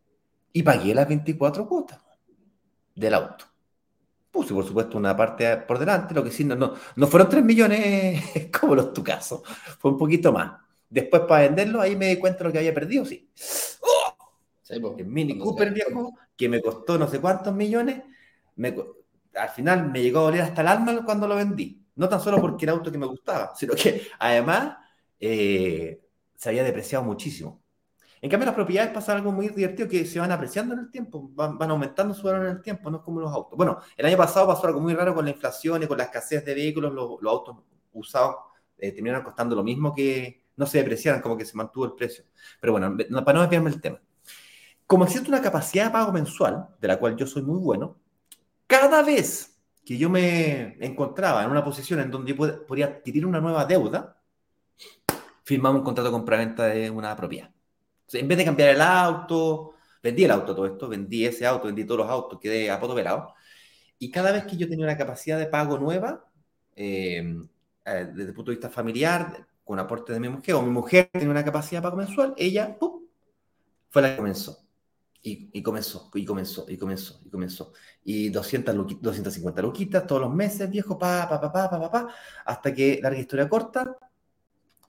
[0.52, 2.00] Y pagué las 24 cuotas
[2.96, 3.49] del auto.
[4.32, 8.52] Puse, por supuesto, una parte por delante, lo que sí, no, no, fueron 3 millones
[8.60, 9.44] como los tu caso,
[9.80, 10.60] fue un poquito más.
[10.90, 13.30] Después, para venderlo, ahí me di cuenta de lo que había perdido, sí.
[13.82, 14.30] ¡Oh!
[14.70, 18.04] el Mini Cooper viejo, que me costó no sé cuántos millones,
[18.56, 18.76] me,
[19.36, 21.84] al final me llegó a doler hasta el alma cuando lo vendí.
[21.96, 24.78] No tan solo porque era auto que me gustaba, sino que además
[25.20, 26.02] eh,
[26.36, 27.62] se había depreciado muchísimo.
[28.22, 31.30] En cambio, las propiedades pasa algo muy divertido que se van apreciando en el tiempo,
[31.34, 33.56] van, aumentando su valor en el tiempo, no es como los autos.
[33.56, 36.44] Bueno, el año pasado pasó algo muy raro con la inflación y con la escasez
[36.44, 37.58] de vehículos, los, autos
[37.94, 38.36] usados
[38.78, 42.26] eh, terminaron costando lo mismo que no se depreciaran, como que se mantuvo el precio.
[42.60, 44.02] Pero bueno, para no desviarme el tema.
[44.86, 47.98] Como existe una capacidad de pago mensual, de la cual yo soy muy bueno,
[48.68, 53.40] cada vez que yo me encontraba en una posición en donde yo podía adquirir una
[53.40, 54.18] nueva deuda,
[55.44, 57.52] firmaba un contrato de compraventa de una propiedad.
[58.14, 61.86] En vez de cambiar el auto, vendí el auto todo esto, vendí ese auto, vendí
[61.86, 63.34] todos los autos, quedé a poto velado.
[63.98, 66.26] Y cada vez que yo tenía una capacidad de pago nueva,
[66.76, 67.36] eh,
[67.86, 71.10] eh, desde el punto de vista familiar, con aporte de mi mujer, o mi mujer
[71.12, 73.04] tenía una capacidad de pago mensual, ella ¡pum!
[73.90, 74.66] fue la que comenzó.
[75.22, 77.74] Y, comenzó, y comenzó, y comenzó, y comenzó.
[78.06, 82.08] Y 200 250 luquitas todos los meses, viejo, pa, pa, pa, pa, pa, pa,
[82.46, 83.98] hasta que, larga historia corta,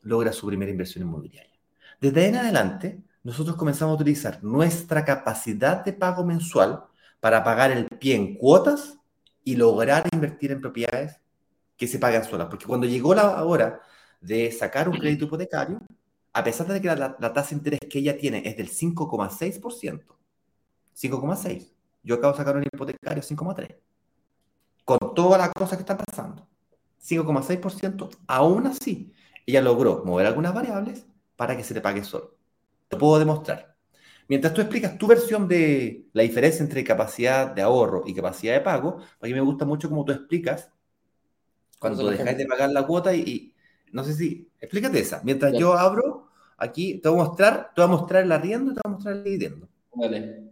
[0.02, 1.58] logra su primera inversión inmobiliaria.
[2.00, 6.84] Desde ahí en adelante, nosotros comenzamos a utilizar nuestra capacidad de pago mensual
[7.20, 8.98] para pagar el pie en cuotas
[9.44, 11.20] y lograr invertir en propiedades
[11.76, 12.48] que se pagan solas.
[12.48, 13.80] Porque cuando llegó la hora
[14.20, 15.80] de sacar un crédito hipotecario,
[16.32, 20.02] a pesar de que la, la tasa de interés que ella tiene es del 5,6%,
[20.96, 21.72] 5,6.
[22.02, 23.76] Yo acabo de sacar un hipotecario 5,3.
[24.84, 26.46] Con todas las cosas que están pasando.
[27.02, 28.10] 5,6%.
[28.26, 29.12] Aún así,
[29.46, 31.06] ella logró mover algunas variables
[31.36, 32.39] para que se te pague solo.
[32.90, 33.76] Lo puedo demostrar.
[34.28, 38.60] Mientras tú explicas tu versión de la diferencia entre capacidad de ahorro y capacidad de
[38.60, 40.70] pago, a mí me gusta mucho cómo tú explicas
[41.78, 43.54] cuando dejáis de pagar la cuota y,
[43.92, 45.20] no sé si, explícate esa.
[45.24, 48.74] Mientras yo abro, aquí te voy a mostrar, te voy a mostrar el arriendo y
[48.74, 49.68] te voy a mostrar el dividendo.
[49.94, 50.50] Vale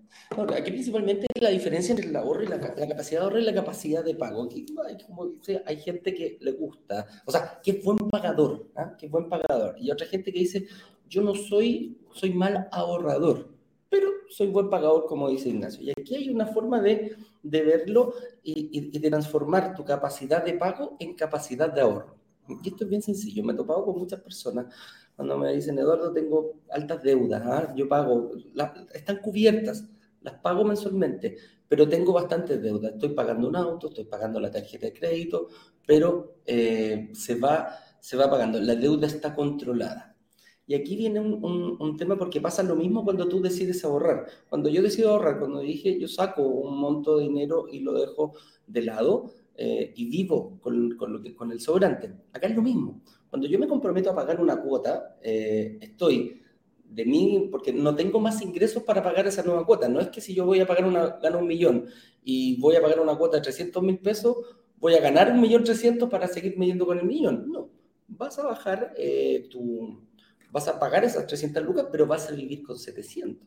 [0.56, 4.04] aquí principalmente la diferencia entre el ahorro y la, capacidad de ahorro y la capacidad
[4.04, 4.44] de pago.
[4.44, 5.32] Aquí hay, como
[5.66, 8.94] hay gente que le gusta, o sea, que es buen pagador, ¿ah?
[8.98, 9.76] que es buen pagador.
[9.78, 10.66] Y otra gente que dice,
[11.08, 11.96] yo no soy,
[12.34, 13.48] mal ahorrador,
[13.88, 15.82] pero soy buen pagador, como dice Ignacio.
[15.82, 21.14] Y aquí hay una forma de, verlo y, de transformar tu capacidad de pago en
[21.14, 22.16] capacidad de ahorro.
[22.62, 23.44] Y esto es bien sencillo.
[23.44, 24.74] Me he con muchas personas
[25.16, 27.74] cuando me dicen, Eduardo, tengo altas deudas, ¿ah?
[27.74, 28.32] yo pago,
[28.94, 29.84] están cubiertas
[30.22, 31.36] las pago mensualmente,
[31.68, 32.92] pero tengo bastantes deudas.
[32.92, 35.48] Estoy pagando un auto, estoy pagando la tarjeta de crédito,
[35.86, 38.60] pero eh, se va pagando.
[38.60, 40.16] La deuda está controlada.
[40.68, 44.26] Y aquí viene un, tema porque pasa lo mismo cuando tú decides ahorrar.
[44.50, 48.34] Cuando yo decido ahorrar, cuando dije yo saco un monto de dinero y lo dejo
[48.66, 52.60] de lado eh, y vivo con, con, lo que, con el sobrante, acá es lo
[52.60, 53.00] mismo.
[53.30, 56.42] Cuando yo me comprometo a pagar una cuota, eh, estoy
[56.84, 59.88] de mí, porque no tengo más ingresos para pagar esa nueva cuota.
[59.88, 61.86] No es que si yo voy a pagar una, gano un millón
[62.22, 64.36] y voy a pagar una cuota de 300 mil pesos,
[64.78, 67.50] voy a ganar un millón trescientos para seguir midiendo con el millón.
[67.50, 67.70] No,
[68.06, 70.07] vas a bajar eh, tu,
[70.50, 73.46] vas a pagar esas 300 lucas, pero vas a vivir con 700.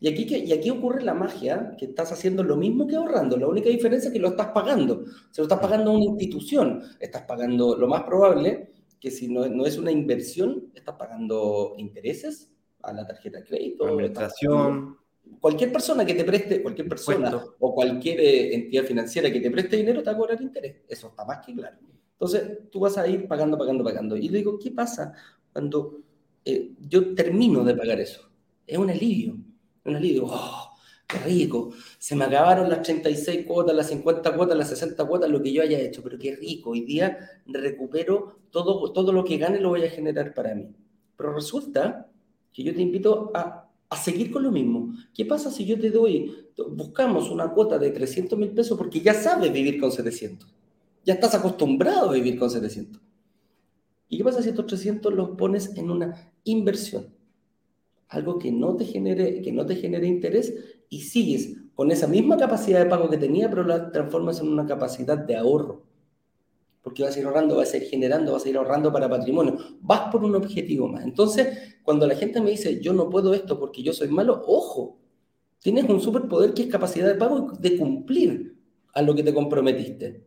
[0.00, 3.36] Y aquí, y aquí ocurre la magia, que estás haciendo lo mismo que ahorrando.
[3.36, 5.04] La única diferencia es que lo estás pagando.
[5.30, 6.82] Se lo estás pagando a una institución.
[6.98, 12.52] Estás pagando, lo más probable, que si no, no es una inversión, estás pagando intereses
[12.82, 13.86] a la tarjeta de crédito.
[13.86, 14.96] Administración.
[15.40, 19.76] Cualquier persona que te preste, cualquier persona o cualquier eh, entidad financiera que te preste
[19.76, 20.82] dinero te va a cobrar interés.
[20.88, 21.78] Eso está más que claro.
[22.12, 24.16] Entonces, tú vas a ir pagando, pagando, pagando.
[24.16, 25.12] Y le digo, ¿qué pasa
[25.52, 26.05] cuando
[26.46, 28.30] eh, yo termino de pagar eso.
[28.66, 29.36] Es un alivio,
[29.84, 30.26] un alivio.
[30.26, 30.70] ¡Oh,
[31.08, 31.72] qué rico!
[31.98, 35.62] Se me acabaron las 36 cuotas, las 50 cuotas, las 60 cuotas, lo que yo
[35.62, 36.70] haya hecho, pero qué rico.
[36.70, 40.68] Hoy día recupero todo, todo lo que gane, lo voy a generar para mí.
[41.16, 42.08] Pero resulta
[42.52, 44.94] que yo te invito a, a seguir con lo mismo.
[45.12, 49.14] ¿Qué pasa si yo te doy, buscamos una cuota de 300 mil pesos porque ya
[49.14, 50.48] sabes vivir con 700?
[51.04, 53.02] Ya estás acostumbrado a vivir con 700.
[54.08, 57.14] ¿Y qué pasa si estos 300 los pones en una inversión?
[58.08, 60.54] Algo que no te genere, que no te genere interés
[60.88, 64.64] y sigues con esa misma capacidad de pago que tenía, pero la transformas en una
[64.66, 65.84] capacidad de ahorro.
[66.82, 69.58] Porque vas a ir ahorrando, vas a ir generando, vas a ir ahorrando para patrimonio.
[69.80, 71.04] Vas por un objetivo más.
[71.04, 75.00] Entonces, cuando la gente me dice, yo no puedo esto porque yo soy malo, ojo,
[75.58, 78.56] tienes un superpoder que es capacidad de pago de cumplir
[78.94, 80.24] a lo que te comprometiste.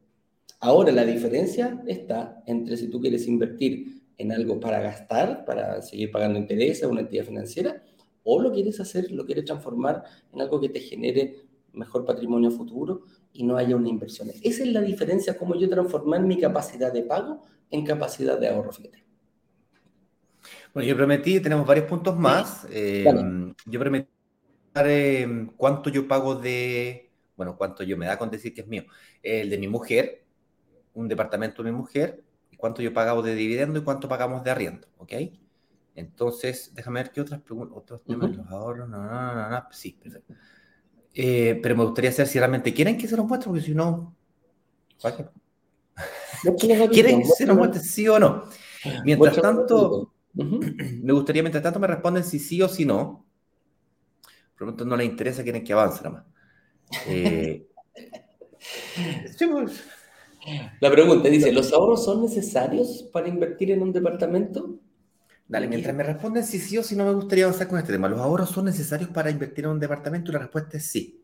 [0.59, 6.11] Ahora, la diferencia está entre si tú quieres invertir en algo para gastar, para seguir
[6.11, 7.83] pagando intereses a una entidad financiera,
[8.23, 11.37] o lo quieres hacer, lo quieres transformar en algo que te genere
[11.73, 14.29] mejor patrimonio futuro y no haya una inversión.
[14.29, 18.71] Esa es la diferencia, como yo transformar mi capacidad de pago en capacidad de ahorro,
[18.71, 19.03] fíjate.
[20.73, 22.67] Bueno, yo prometí, tenemos varios puntos más.
[22.71, 23.05] Eh,
[23.65, 24.09] yo prometí
[24.75, 28.83] eh, cuánto yo pago de, bueno, cuánto yo me da con decir que es mío,
[29.23, 30.25] el de mi mujer,
[30.93, 34.51] un departamento de mi mujer, y cuánto yo pagado de dividendo y cuánto pagamos de
[34.51, 35.13] arriendo, ¿ok?
[35.95, 39.93] Entonces, déjame ver qué otras preguntas, otros temas, los ahorros, no, no, no, no, sí,
[40.01, 40.33] perfecto.
[41.13, 44.15] Eh, pero me gustaría saber si realmente quieren que se los muestre, porque si no,
[46.91, 48.45] ¿quieren que se los muestre sí o no?
[49.03, 53.25] Mientras tanto, me gustaría, mientras tanto, me responden si sí o si no.
[54.57, 56.25] Por lo tanto, no les interesa, quieren que avance nada más.
[57.07, 57.67] Eh,
[59.37, 59.83] sí, pues,
[60.79, 64.79] la pregunta dice, ¿los ahorros son necesarios para invertir en un departamento?
[65.47, 68.07] Dale, mientras me responden si sí o si no me gustaría avanzar con este tema.
[68.07, 70.29] ¿Los ahorros son necesarios para invertir en un departamento?
[70.29, 71.23] Y la respuesta es sí.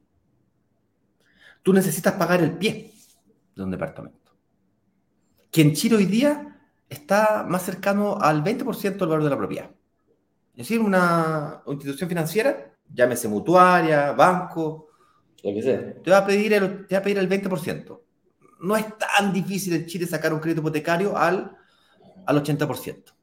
[1.62, 2.92] Tú necesitas pagar el pie
[3.56, 4.32] de un departamento.
[5.52, 9.70] Que en Chile hoy día está más cercano al 20% del valor de la propiedad.
[10.54, 14.88] Es decir, una institución financiera, llámese mutuaria, banco,
[15.44, 16.02] lo que sea.
[16.02, 18.05] Te va a pedir el, te va a pedir el 20%
[18.66, 21.56] no es tan difícil en Chile sacar un crédito hipotecario al,
[22.26, 23.14] al 80%.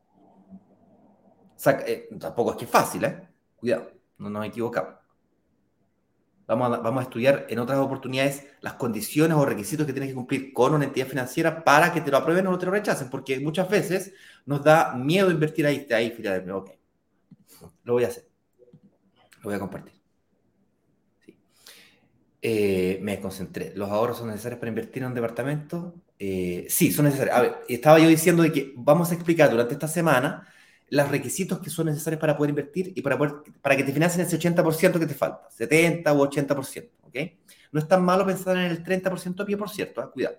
[1.86, 3.28] Eh, tampoco es que es fácil, ¿eh?
[3.56, 4.94] Cuidado, no nos equivocamos.
[6.46, 10.14] Vamos a, vamos a estudiar en otras oportunidades las condiciones o requisitos que tienes que
[10.14, 13.40] cumplir con una entidad financiera para que te lo aprueben o te lo rechacen, porque
[13.40, 14.12] muchas veces
[14.44, 16.70] nos da miedo invertir ahí, ahí, fíjate, ok,
[17.84, 18.28] lo voy a hacer,
[19.38, 20.01] lo voy a compartir.
[22.44, 23.72] Eh, me concentré.
[23.76, 25.94] ¿Los ahorros son necesarios para invertir en un departamento?
[26.18, 27.36] Eh, sí, son necesarios.
[27.36, 30.48] A ver, estaba yo diciendo de que vamos a explicar durante esta semana
[30.90, 33.16] los requisitos que son necesarios para poder invertir y para,
[33.76, 37.16] que te financien ese 80% que te falta, 70 u 80%, ¿ok?
[37.70, 40.06] No es tan malo pensar en el 30% pie, por cierto, ¿eh?
[40.12, 40.36] cuidado.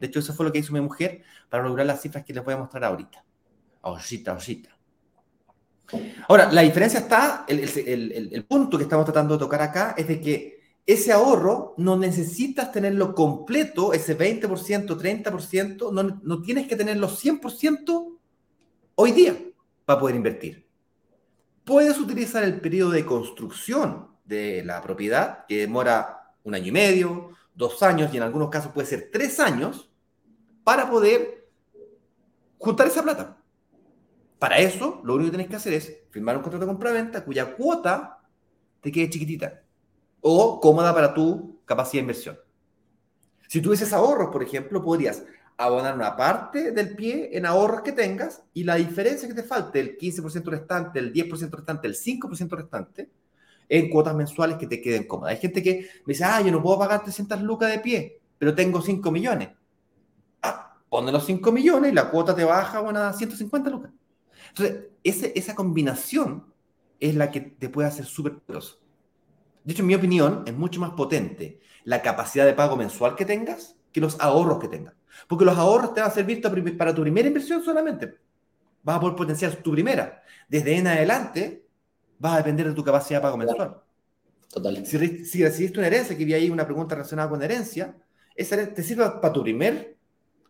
[0.00, 2.42] De hecho, eso fue lo que hizo mi mujer para lograr las cifras que les
[2.42, 3.22] voy a mostrar ahorita.
[3.82, 4.70] Ahorita, ahorita.
[6.28, 10.55] Ahora, la diferencia está, el punto que estamos tratando de tocar acá es de que
[10.86, 18.18] ese ahorro no necesitas tenerlo completo, ese 20%, 30%, no, no tienes que tenerlo 100%
[18.94, 19.36] hoy día
[19.84, 20.64] para poder invertir.
[21.64, 27.30] Puedes utilizar el periodo de construcción de la propiedad, que demora un año y medio,
[27.52, 29.90] dos años y en algunos casos puede ser tres años,
[30.62, 31.48] para poder
[32.58, 33.42] juntar esa plata.
[34.38, 37.56] Para eso, lo único que tienes que hacer es firmar un contrato de compra-venta cuya
[37.56, 38.20] cuota
[38.80, 39.65] te quede chiquitita
[40.20, 42.38] o cómoda para tu capacidad de inversión.
[43.48, 45.24] Si tuvieses ahorros, por ejemplo, podrías
[45.56, 49.80] abonar una parte del pie en ahorros que tengas y la diferencia que te falte,
[49.80, 53.10] el 15% restante, el 10% restante, el 5% restante,
[53.68, 55.34] en cuotas mensuales que te queden cómodas.
[55.34, 58.54] Hay gente que me dice, ah, yo no puedo pagar 300 lucas de pie, pero
[58.54, 59.50] tengo 5 millones.
[60.42, 63.90] Ah, ponle los 5 millones y la cuota te baja a 150 lucas.
[64.50, 66.44] Entonces, ese, esa combinación
[67.00, 68.78] es la que te puede hacer súper poderoso.
[69.66, 73.24] De hecho, en mi opinión, es mucho más potente la capacidad de pago mensual que
[73.24, 74.94] tengas que los ahorros que tengas.
[75.26, 76.40] Porque los ahorros te van a servir
[76.78, 78.14] para tu primera inversión solamente.
[78.84, 80.22] Vas a poder potenciar tu primera.
[80.48, 81.66] Desde en adelante,
[82.16, 83.82] vas a depender de tu capacidad de pago mensual.
[84.48, 84.86] Total.
[84.86, 87.96] Si, recibiste una herencia, que vi ahí una pregunta relacionada con herencia,
[88.36, 89.96] esa te sirve para tu primer,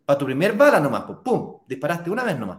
[0.05, 2.59] para tu primer bala nomás, pues, pum, disparaste una vez nomás.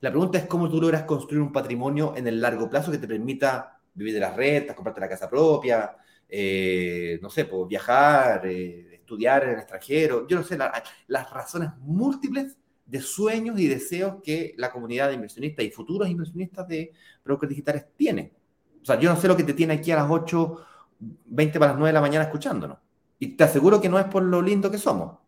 [0.00, 3.06] La pregunta es cómo tú logras construir un patrimonio en el largo plazo que te
[3.06, 5.96] permita vivir de las rentas, comprarte la casa propia,
[6.28, 10.58] eh, no sé, pues, viajar, eh, estudiar en el extranjero, yo no sé,
[11.06, 16.66] las razones múltiples de sueños y deseos que la comunidad de inversionistas y futuros inversionistas
[16.68, 16.92] de
[17.24, 18.32] brokers digitales tiene.
[18.82, 20.56] O sea, yo no sé lo que te tiene aquí a las 8,
[20.98, 22.78] 20 para las 9 de la mañana escuchándonos.
[23.18, 25.18] Y te aseguro que no es por lo lindo que somos.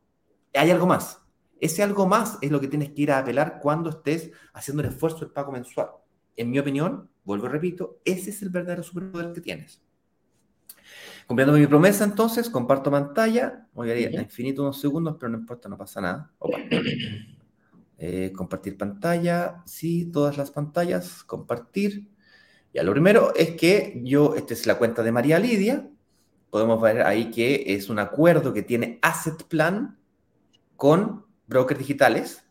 [0.54, 1.20] Hay algo más.
[1.60, 4.88] Ese algo más es lo que tienes que ir a apelar cuando estés haciendo el
[4.88, 5.88] esfuerzo del pago mensual.
[6.36, 9.82] En mi opinión, vuelvo y repito, ese es el verdadero superpoder que tienes.
[11.26, 13.66] Cumpliendo mi promesa, entonces, comparto pantalla.
[13.72, 16.32] Voy a ir a infinito unos segundos, pero no importa, no pasa nada.
[17.96, 22.08] Eh, compartir pantalla, sí, todas las pantallas, compartir.
[22.74, 25.88] Ya, lo primero es que yo, esta es la cuenta de María Lidia.
[26.50, 29.96] Podemos ver ahí que es un acuerdo que tiene Asset Plan
[30.76, 32.43] con brokers digitales.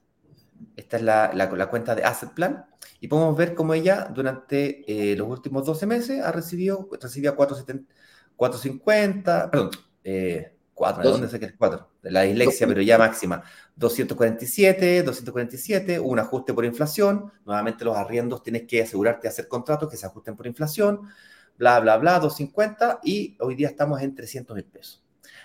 [0.76, 2.66] Esta es la, la, cuenta de Asset Plan.
[3.00, 9.52] Y podemos ver cómo ella durante eh, los últimos 12 meses ha recibido, recibía 450,
[9.52, 9.72] perdón,
[10.04, 11.90] eh, 4, ¿de dónde sé que es 4?
[12.02, 13.44] De la dislexia, pero ya máxima.
[13.76, 17.32] 247, 247, un ajuste por inflación.
[17.46, 21.02] Nuevamente los arriendos tienes que asegurarte de hacer contratos que se ajusten por inflación.
[21.58, 25.03] Bla, bla, bla, 250 y hoy día estamos en 300 mil pesos.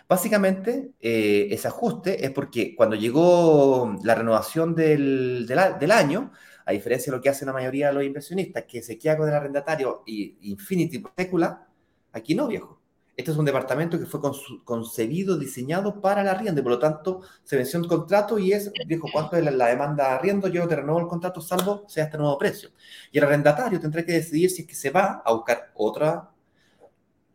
[0.08, 6.32] Básicamente, eh, ese ajuste es porque cuando llegó la renovación del, del, año,
[6.64, 9.28] a diferencia de lo que hace la mayoría de los inversionistas, que se queda con
[9.28, 11.68] el arrendatario y Infinity Specula,
[12.12, 12.80] aquí no, viejo.
[13.18, 14.20] Este es un departamento que fue
[14.64, 19.08] concebido, diseñado para el arriendo, por lo tanto se venció un contrato y es, viejo,
[19.12, 20.48] ¿cuánto es la, demanda de arriendo?
[20.48, 22.70] Yo te renuevo el contrato salvo sea este nuevo precio.
[23.10, 26.30] Y el arrendatario tendrá que decidir si es que se va a buscar otra,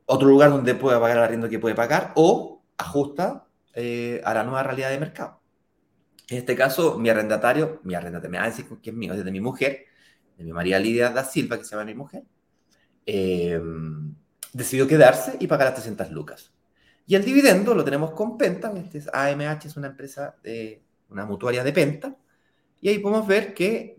[0.06, 4.44] otro lugar donde pueda pagar el arriendo que puede pagar o ajusta eh, a la
[4.44, 5.42] nueva realidad de mercado.
[6.30, 9.24] En este caso, mi arrendatario, mi arrendatario, me va a decir que es mío, es
[9.24, 9.86] de mi mujer,
[10.38, 12.24] de mi María Lidia da Silva, que se llama mi mujer,
[13.06, 13.60] eh,
[14.54, 16.54] decidió quedarse y pagar las 300 lucas.
[17.06, 21.26] Y el dividendo lo tenemos con Penta, este es AMH, es una empresa de una
[21.26, 22.16] mutuaria de Penta,
[22.80, 23.98] y ahí podemos ver que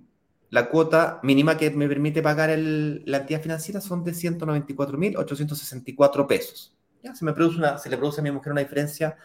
[0.50, 6.74] la cuota mínima que me permite pagar la entidad financiera son de 194.864 pesos
[7.12, 9.16] se, me produce una, se le produce a mi mujer una diferencia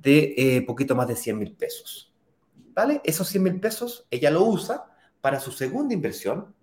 [0.00, 2.12] de eh, poquito más de 100 mil pesos.
[2.74, 3.00] ¿Vale?
[3.04, 4.84] Esos 100 mil pesos ella lo usa
[5.20, 6.54] para su segunda inversión.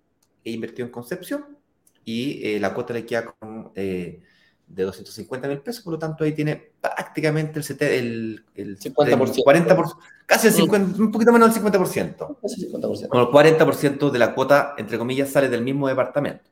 [0.44, 1.58] e invirtió en Concepción
[2.04, 4.20] y eh, la cuota le queda con, eh,
[4.66, 9.42] de 250 mil pesos, por lo tanto ahí tiene prácticamente el, el, 50%.
[9.44, 9.96] 40%,
[10.26, 12.38] casi el 50, un poquito menos del 50%.
[12.40, 13.02] Casi el 50%.
[13.02, 13.08] el
[13.58, 16.50] 40% de la cuota, entre comillas, sale del mismo departamento.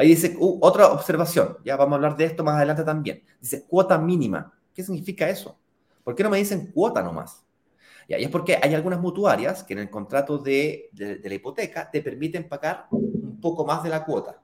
[0.00, 3.22] Ahí dice, uh, otra observación, ya vamos a hablar de esto más adelante también.
[3.38, 4.50] Dice cuota mínima.
[4.72, 5.58] ¿Qué significa eso?
[6.02, 7.44] ¿Por qué no me dicen cuota nomás?
[8.08, 12.00] Y ahí es porque hay algunas mutuarias que en el contrato de, la hipoteca te
[12.00, 14.40] permiten pagar un poco más de la cuota.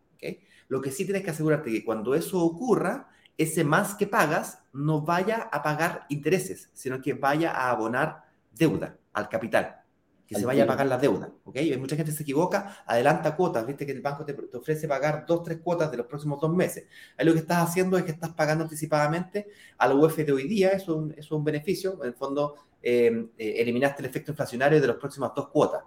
[0.68, 5.00] Lo que sí tienes que asegurarte que cuando eso ocurra, ese más que pagas no
[5.00, 9.85] vaya a pagar intereses, sino que vaya a abonar deuda al capital
[10.26, 11.56] que se vaya a pagar la deuda, ¿ok?
[11.60, 15.42] Y mucha gente se equivoca, adelanta cuotas, viste que el banco te, ofrece pagar dos,
[15.44, 16.86] tres cuotas de los próximos dos meses.
[17.16, 19.46] Ahí lo que estás haciendo es que estás pagando anticipadamente
[19.78, 23.54] a la UF de hoy día, eso es un, beneficio, en el fondo eh, eh,
[23.58, 25.84] eliminaste el efecto inflacionario de las próximas dos cuotas,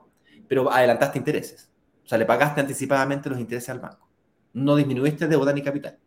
[0.47, 1.69] pero adelantaste intereses,
[2.05, 4.09] o sea, le pagaste anticipadamente los intereses al banco,
[4.53, 5.99] no disminuiste deuda ni capital,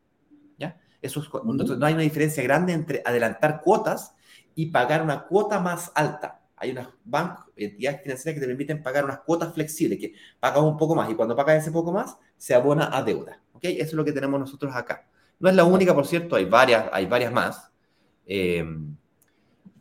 [0.58, 0.80] ¿ya?
[1.02, 4.14] Eso es, no hay una diferencia grande entre adelantar cuotas
[4.54, 9.05] y pagar una cuota más alta hay unas bancos, entidades financieras que te permiten pagar
[9.05, 12.55] unas cuotas flexibles, que pagas un poco más y cuando pagas ese poco más, se
[12.55, 13.42] abona a deuda.
[13.53, 13.64] ¿ok?
[13.64, 15.09] Eso es lo que tenemos nosotros acá.
[15.40, 17.72] No es la única, por cierto, hay varias, hay varias más.
[18.27, 18.64] Eh,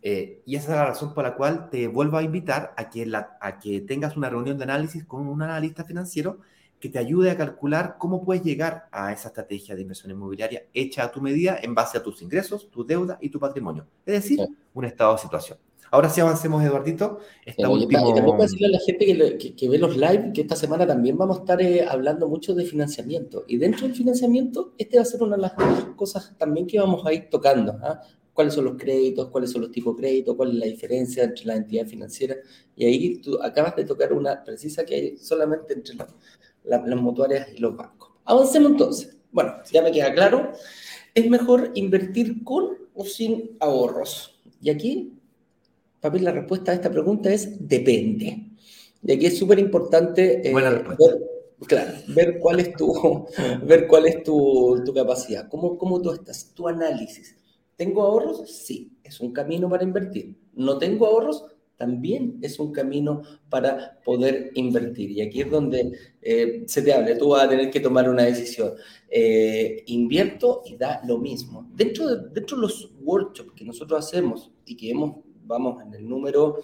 [0.02, 3.06] eh, y esa es la razón por la cual te vuelvo a invitar a que,
[3.06, 6.40] la, a que tengas una reunión de análisis con un analista financiero
[6.80, 11.04] que te ayude a calcular cómo puedes llegar a esa estrategia de inversión inmobiliaria hecha
[11.04, 13.86] a tu medida en base a tus ingresos, tu deuda y tu patrimonio.
[14.04, 14.40] Es decir,
[14.74, 15.60] un estado de situación.
[15.92, 17.20] Ahora sí avancemos, Eduardito.
[17.46, 18.00] Esta última...
[18.00, 19.06] Y también puedo decirle a la gente
[19.58, 22.64] que, ve los live que esta semana también vamos a estar eh, hablando mucho de
[22.64, 23.44] financiamiento.
[23.46, 25.54] Y dentro del financiamiento, este va a ser una de las
[25.98, 27.78] cosas también que vamos a ir tocando.
[27.84, 28.02] ¿ah?
[28.32, 29.28] ¿Cuáles son los créditos?
[29.32, 30.36] ¿Cuáles son los tipos de créditos?
[30.38, 32.38] ¿Cuál es la diferencia entre las entidades financieras?
[32.78, 35.96] Y ahí tú acabas de tocar una precisa que hay solamente entre
[36.64, 38.12] las mutuarias y los bancos.
[38.24, 39.18] Avancemos entonces.
[39.34, 40.54] Bueno, ya me queda claro.
[41.14, 44.40] Es mejor invertir con o sin ahorros.
[44.62, 45.18] Y aquí
[46.02, 48.48] Papi, la respuesta a esta pregunta es depende.
[49.04, 50.84] Y aquí es súper importante eh, ver,
[51.68, 53.28] claro, ver cuál es tu,
[53.64, 57.36] ver cuál es tu, tu, capacidad, cómo, cómo tú estás, tu análisis.
[57.76, 58.50] ¿Tengo ahorros?
[58.50, 60.36] Sí, es un camino para invertir.
[60.54, 61.46] ¿No tengo ahorros?
[61.78, 65.12] También es un camino para poder invertir.
[65.12, 65.92] Y aquí es donde
[66.22, 68.74] eh, se te habla, tú vas a tener que tomar una decisión.
[69.10, 71.68] Eh, invierto y da lo mismo.
[71.76, 75.16] Dentro de, dentro de los workshops que nosotros hacemos y que hemos
[75.52, 76.64] vamos en el número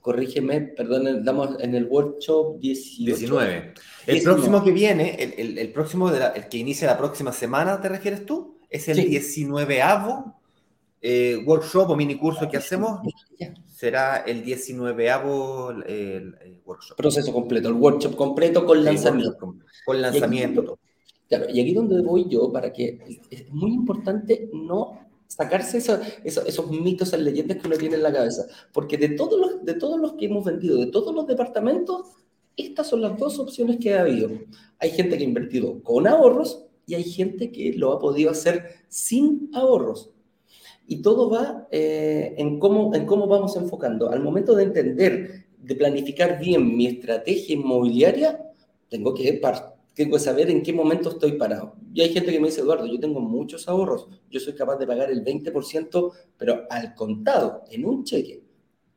[0.00, 3.74] corrígeme, perdón, estamos en el workshop 19.
[4.06, 8.58] El próximo que viene, el, próximo, el que inicia la próxima semana, ¿te refieres tú?
[8.70, 10.34] Es el 19avo
[11.00, 13.00] eh, workshop o mini curso que hacemos.
[13.66, 15.84] Será el 19avo
[16.64, 16.96] workshop.
[16.96, 19.56] Proceso completo, el workshop completo con lanzamiento.
[19.84, 20.78] Con lanzamiento.
[21.28, 22.98] claro, y aquí donde voy yo, para que
[23.30, 25.78] es muy importante no sacarse
[26.24, 28.46] esos mitos, esas leyendas que uno tiene en la cabeza.
[28.72, 32.08] Porque de todos, los, de todos los que hemos vendido, de todos los departamentos,
[32.56, 34.30] estas son las dos opciones que ha habido.
[34.78, 38.70] Hay gente que ha invertido con ahorros y hay gente que lo ha podido hacer
[38.88, 40.10] sin ahorros.
[40.86, 44.10] Y todo va eh, en, cómo, en cómo vamos enfocando.
[44.10, 48.42] Al momento de entender, de planificar bien mi estrategia inmobiliaria,
[48.88, 51.74] tengo que partir tengo que saber en qué momento estoy parado.
[51.92, 54.86] Y hay gente que me dice, Eduardo, yo tengo muchos ahorros, yo soy capaz de
[54.86, 58.44] pagar el 20%, pero al contado, en un cheque.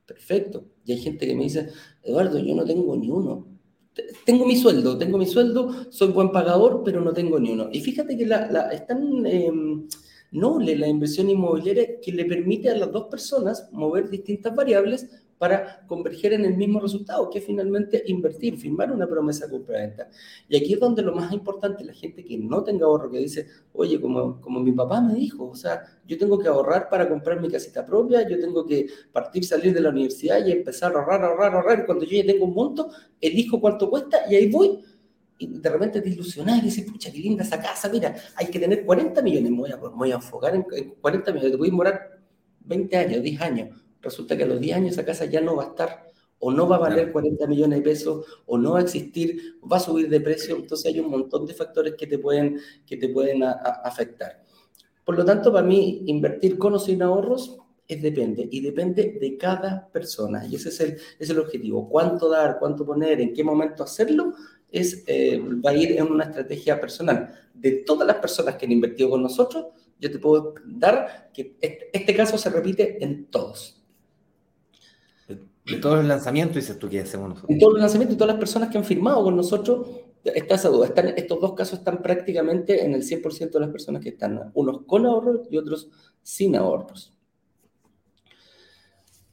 [0.05, 0.63] Perfecto.
[0.85, 1.69] Y hay gente que me dice,
[2.03, 3.47] Eduardo, yo no tengo ni uno.
[4.27, 7.69] Tengo mi sueldo, tengo mi sueldo, soy buen pagador, pero no tengo ni uno.
[7.71, 9.87] Y fíjate que la, la, es tan em,
[10.33, 15.09] noble la inversión inmobiliaria que le permite a las dos personas mover distintas variables
[15.41, 20.07] para converger en el mismo resultado, que es finalmente invertir, firmar una promesa de compra-venta.
[20.47, 23.47] Y aquí es donde lo más importante, la gente que no tenga ahorro, que dice,
[23.73, 27.41] oye, como, como mi papá me dijo, o sea, yo tengo que ahorrar para comprar
[27.41, 31.23] mi casita propia, yo tengo que partir, salir de la universidad y empezar a ahorrar,
[31.23, 34.77] ahorrar, ahorrar, y cuando yo ya tengo un monto, elijo cuánto cuesta y ahí voy.
[35.39, 38.59] Y de repente te ilusionas y dices, pucha, qué linda esa casa, mira, hay que
[38.59, 41.69] tener 40 millones, me voy a, voy a enfocar en, en 40 millones, te voy
[41.69, 42.19] a demorar
[42.59, 45.63] 20 años, 10 años resulta que a los 10 años esa casa ya no va
[45.63, 48.81] a estar, o no va a valer 40 millones de pesos, o no va a
[48.81, 52.59] existir, va a subir de precio, entonces hay un montón de factores que te pueden,
[52.85, 54.43] que te pueden afectar.
[55.05, 59.37] Por lo tanto, para mí, invertir con o sin ahorros es depende, y depende de
[59.37, 61.87] cada persona, y ese es el, es el objetivo.
[61.87, 64.33] Cuánto dar, cuánto poner, en qué momento hacerlo,
[64.71, 67.35] es, eh, va a ir en una estrategia personal.
[67.53, 69.67] De todas las personas que han invertido con nosotros,
[69.99, 73.80] yo te puedo dar que este, este caso se repite en todos.
[75.65, 77.49] De todos los lanzamientos, dices tú que hacemos nosotros.
[77.49, 79.87] De todos los lanzamientos, y todas las personas que han firmado con nosotros,
[80.23, 80.87] está esa duda.
[81.15, 85.05] Estos dos casos están prácticamente en el 100% de las personas que están, unos con
[85.05, 85.89] ahorros y otros
[86.21, 87.13] sin ahorros.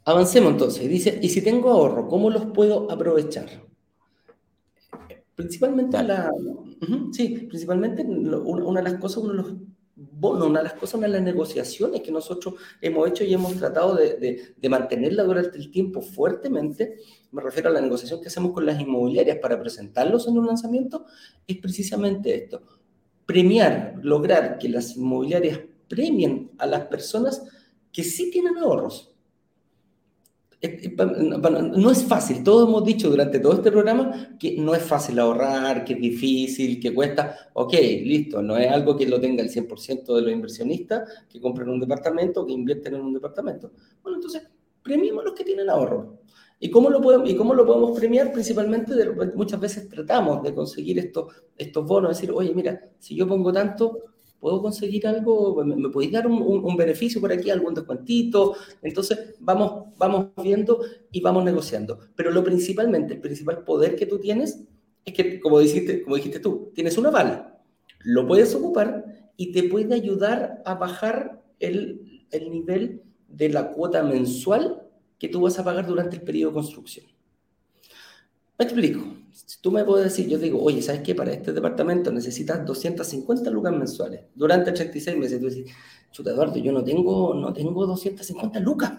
[0.05, 0.89] Avancemos entonces.
[0.89, 3.49] Dice, y si tengo ahorro, ¿cómo los puedo aprovechar?
[5.35, 6.31] Principalmente, la,
[7.13, 9.55] sí, principalmente una, una de las cosas, uno de los
[10.01, 13.97] bueno, una de las cosas, de las negociaciones que nosotros hemos hecho y hemos tratado
[13.97, 16.99] de, de, mantenerla durante el tiempo fuertemente,
[17.33, 21.05] me refiero a la negociación que hacemos con las inmobiliarias para presentarlos en un lanzamiento,
[21.49, 22.63] es precisamente esto,
[23.27, 27.43] premiar, lograr que las inmobiliarias premien a las personas
[27.93, 29.13] que sí tienen ahorros.
[30.61, 35.85] No es fácil, todos hemos dicho durante todo este programa que no es fácil ahorrar,
[35.85, 37.51] que es difícil, que cuesta.
[37.53, 41.69] Ok, listo, no es algo que lo tenga el 100% de los inversionistas que compran
[41.69, 43.71] un departamento, que invierten en un departamento.
[44.03, 44.43] Bueno, entonces,
[44.83, 46.19] premiemos los que tienen ahorro.
[46.59, 48.33] ¿Y cómo lo podemos, y cómo lo podemos premiar?
[48.33, 48.93] Principalmente,
[49.37, 54.03] muchas veces tratamos de conseguir estos, estos bonos, decir, oye, mira, si yo pongo tanto,
[54.41, 55.65] ¿Puedo conseguir algo?
[55.65, 58.55] ¿Me, podéis dar un, beneficio por aquí, algún descuentito?
[58.83, 60.81] Entonces, vamos, vamos viendo
[61.11, 61.99] y vamos negociando.
[62.15, 64.61] Pero lo principalmente, el principal poder que tú tienes
[65.05, 67.61] es que, como dijiste, como dijiste tú, tienes una bala.
[68.05, 69.05] Lo puedes ocupar
[69.37, 74.83] y te puede ayudar a bajar el, el nivel de la cuota mensual
[75.19, 77.07] que tú vas a pagar durante el periodo de construcción.
[78.59, 79.01] Me explico.
[79.31, 81.15] Si tú me puedes decir, yo digo, oye, ¿sabes qué?
[81.15, 85.41] Para este departamento necesitas 250 lucas mensuales durante 36 meses.
[85.41, 85.73] Tú dices,
[86.11, 88.95] chuta, Eduardo, yo no tengo, no tengo 250 lucas.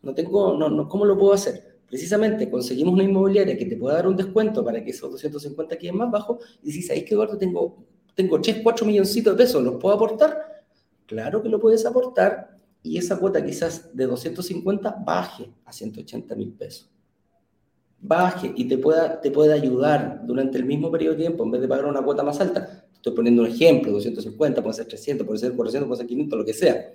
[0.00, 1.80] No tengo, no, no, ¿cómo lo puedo hacer?
[1.86, 5.98] Precisamente conseguimos una inmobiliaria que te pueda dar un descuento para que esos 250 queden
[5.98, 6.38] más bajos.
[6.62, 7.36] Y si ¿sabes qué, Eduardo?
[7.36, 10.64] Tengo, tengo 3, 4 milloncitos de pesos, ¿los puedo aportar?
[11.04, 16.54] Claro que lo puedes aportar y esa cuota quizás de 250 baje a 180 mil
[16.54, 16.90] pesos
[18.00, 21.60] baje y te pueda, te pueda ayudar durante el mismo periodo de tiempo, en vez
[21.60, 25.38] de pagar una cuota más alta, estoy poniendo un ejemplo, 250, puede ser 300, puede
[25.38, 26.92] ser 400, puede ser 500, lo que sea,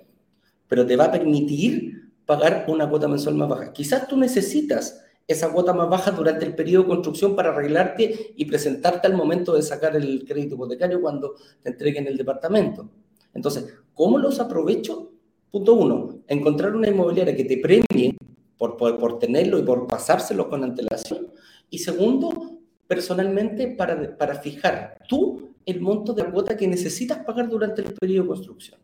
[0.68, 3.72] pero te va a permitir pagar una cuota mensual más baja.
[3.72, 8.44] Quizás tú necesitas esa cuota más baja durante el periodo de construcción para arreglarte y
[8.44, 12.88] presentarte al momento de sacar el crédito hipotecario cuando te entreguen el departamento.
[13.32, 15.12] Entonces, ¿cómo los aprovecho?
[15.50, 18.16] Punto uno, encontrar una inmobiliaria que te premie
[18.58, 21.28] por, por, tenerlo y por pasárselo con antelación.
[21.70, 27.82] Y segundo, personalmente, para, para fijar tú el monto de cuota que necesitas pagar durante
[27.82, 28.80] el periodo de construcción.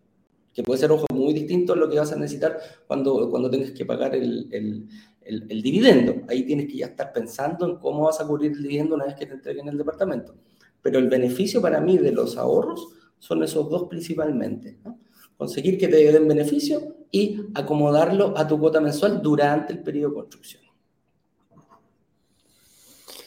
[0.53, 3.71] Que puede ser, ojo, muy distinto a lo que vas a necesitar cuando, cuando tengas
[3.71, 4.87] que pagar el, el,
[5.23, 6.27] el, el, dividendo.
[6.29, 9.15] Ahí tienes que ya estar pensando en cómo vas a cubrir el dividendo una vez
[9.15, 10.35] que te entreguen el departamento.
[10.83, 14.79] Pero el beneficio para mí de los ahorros son esos dos principalmente.
[14.85, 14.99] ¿no?
[15.43, 20.15] Conseguir que te den beneficio y acomodarlo a tu cuota mensual durante el periodo de
[20.15, 20.63] construcción.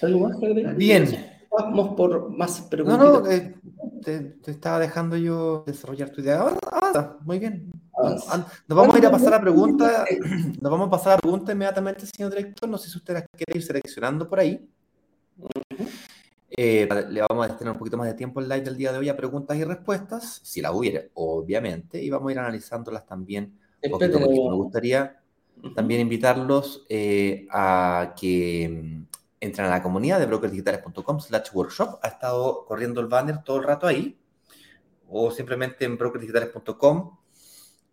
[0.01, 1.03] ¿Algo más Bien.
[1.51, 2.97] Vamos por más preguntas.
[2.97, 3.53] No, no, eh,
[4.01, 6.55] te, estaba dejando yo desarrollar tu idea.
[6.71, 7.69] Ah, muy bien.
[8.01, 10.05] Nos vamos a ir a pasar a pregunta.
[10.61, 12.69] Nos vamos a pasar a pregunta inmediatamente, señor director.
[12.69, 14.69] No sé si usted quiere ir seleccionando por ahí.
[16.57, 18.99] Eh, le vamos a destinar un poquito más de tiempo el live del día de
[18.99, 23.57] hoy a preguntas y respuestas, si la hubiera, obviamente, y vamos a ir analizándolas también.
[23.89, 25.21] Porque me gustaría
[25.75, 29.05] también invitarlos eh, a que mm,
[29.39, 31.99] entren a la comunidad de brokersdigitales.com slash workshop.
[32.01, 34.17] Ha estado corriendo el banner todo el rato ahí.
[35.07, 37.17] O simplemente en brokersdigitales.com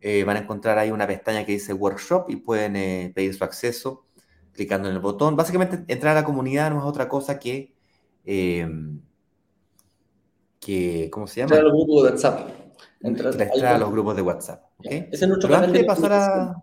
[0.00, 3.44] eh, van a encontrar ahí una pestaña que dice workshop y pueden eh, pedir su
[3.44, 4.06] acceso
[4.52, 5.36] clicando en el botón.
[5.36, 7.74] Básicamente entrar a la comunidad no es otra cosa que...
[8.24, 8.68] Eh,
[10.60, 11.56] que ¿Cómo se llama?
[11.56, 12.50] Entrar a los grupos de WhatsApp.
[13.00, 14.64] Entrar, a los grupos de WhatsApp.
[14.78, 15.08] ¿okay?
[15.10, 16.62] Ese es nuestro canal de pasar a...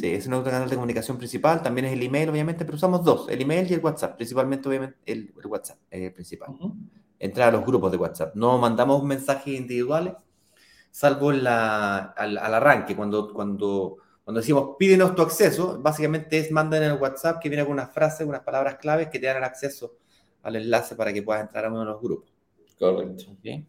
[0.00, 3.28] Sí, es nuestro canal de comunicación principal, también es el email, obviamente, pero usamos dos,
[3.28, 6.48] el email y el WhatsApp, principalmente, obviamente, el, WhatsApp el principal.
[7.18, 8.34] Entrar a los grupos de WhatsApp.
[8.34, 10.14] No mandamos mensajes individuales,
[10.90, 16.92] salvo la, al, arranque, cuando, cuando, cuando decimos pídenos tu acceso, básicamente es mandan en
[16.92, 19.96] el WhatsApp que viene con unas frases, unas palabras claves que te dan el acceso
[20.42, 22.32] al enlace para que puedas entrar a uno de los grupos.
[22.78, 23.36] Correcto.
[23.42, 23.66] Bien,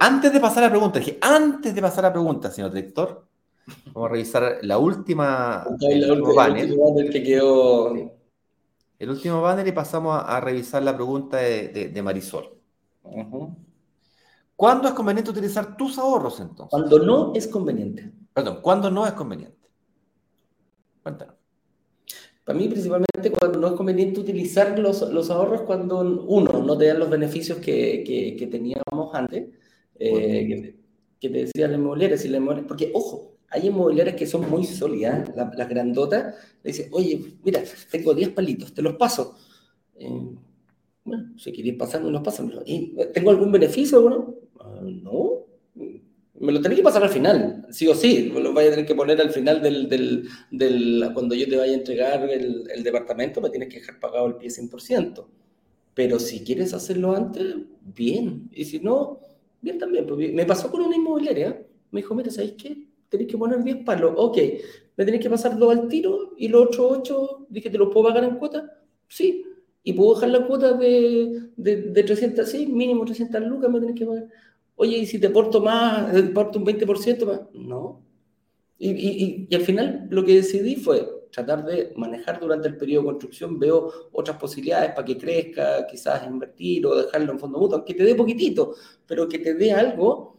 [0.00, 3.26] antes de pasar a la pregunta, dije, antes de pasar a la pregunta, señor director,
[3.92, 5.66] Vamos a revisar la última.
[5.80, 7.10] el, último banner.
[7.10, 7.94] que quedó.
[8.98, 12.58] El último banner y pasamos a, revisar la pregunta de, Marisol.
[14.56, 16.70] ¿Cuándo es conveniente utilizar tus ahorros entonces?
[16.70, 18.12] Cuando no es conveniente.
[18.32, 19.68] Perdón, ¿cuándo no es conveniente?
[21.02, 21.34] Cuéntanos.
[22.44, 26.86] Para mí, principalmente, cuando no es conveniente utilizar los, los ahorros, cuando uno no te
[26.86, 28.04] dan los beneficios que,
[28.38, 29.48] que, teníamos antes,
[29.98, 30.74] eh,
[31.18, 34.64] que, te decía la inmobiliaria, si la inmobiliaria, porque, ojo, hay inmobiliarias que son muy
[34.64, 39.36] sólidas, las grandotas, le dicen, oye, mira, tengo 10 palitos, te los paso.
[39.96, 40.34] Eh,
[41.04, 42.52] bueno, si quieres pasarme, los pasan.
[42.66, 44.02] ¿Y ¿Tengo algún beneficio?
[44.02, 45.33] Bueno, ah, no.
[46.40, 48.32] Me lo tenés que pasar al final, sí o sí.
[48.34, 51.72] Lo vaya a tener que poner al final del, del, del cuando yo te vaya
[51.72, 55.26] a entregar el, el, departamento, me tienes que dejar pagado el pie 100%.
[55.94, 57.54] Pero si quieres hacerlo antes,
[57.94, 58.50] bien.
[58.52, 59.20] Y si no,
[59.60, 60.06] bien también.
[60.06, 61.62] Pues me pasó con una inmobiliaria.
[61.92, 62.88] Me dijo, mira, ¿sabéis qué?
[63.14, 64.12] tenéis que poner 10 palos.
[64.16, 64.38] Ok,
[64.96, 68.08] me tenéis que pasar dos al tiro y los otros 8, dije, ¿te los puedo
[68.08, 68.70] pagar en cuota?
[69.08, 69.44] Sí.
[69.82, 73.98] Y puedo dejar la cuota de, de, de 300, sí, mínimo 300 lucas me tenéis
[73.98, 74.26] que pagar.
[74.76, 77.40] Oye, ¿y si te porto más, te porto un 20% más?
[77.52, 78.02] No.
[78.78, 83.02] Y, y, y, al final lo que decidí fue tratar de manejar durante el periodo
[83.02, 87.84] de construcción, veo otras posibilidades para que crezca, quizás invertir o dejarlo en fondo mutuo,
[87.84, 88.74] que te dé poquitito,
[89.06, 90.38] pero que te dé algo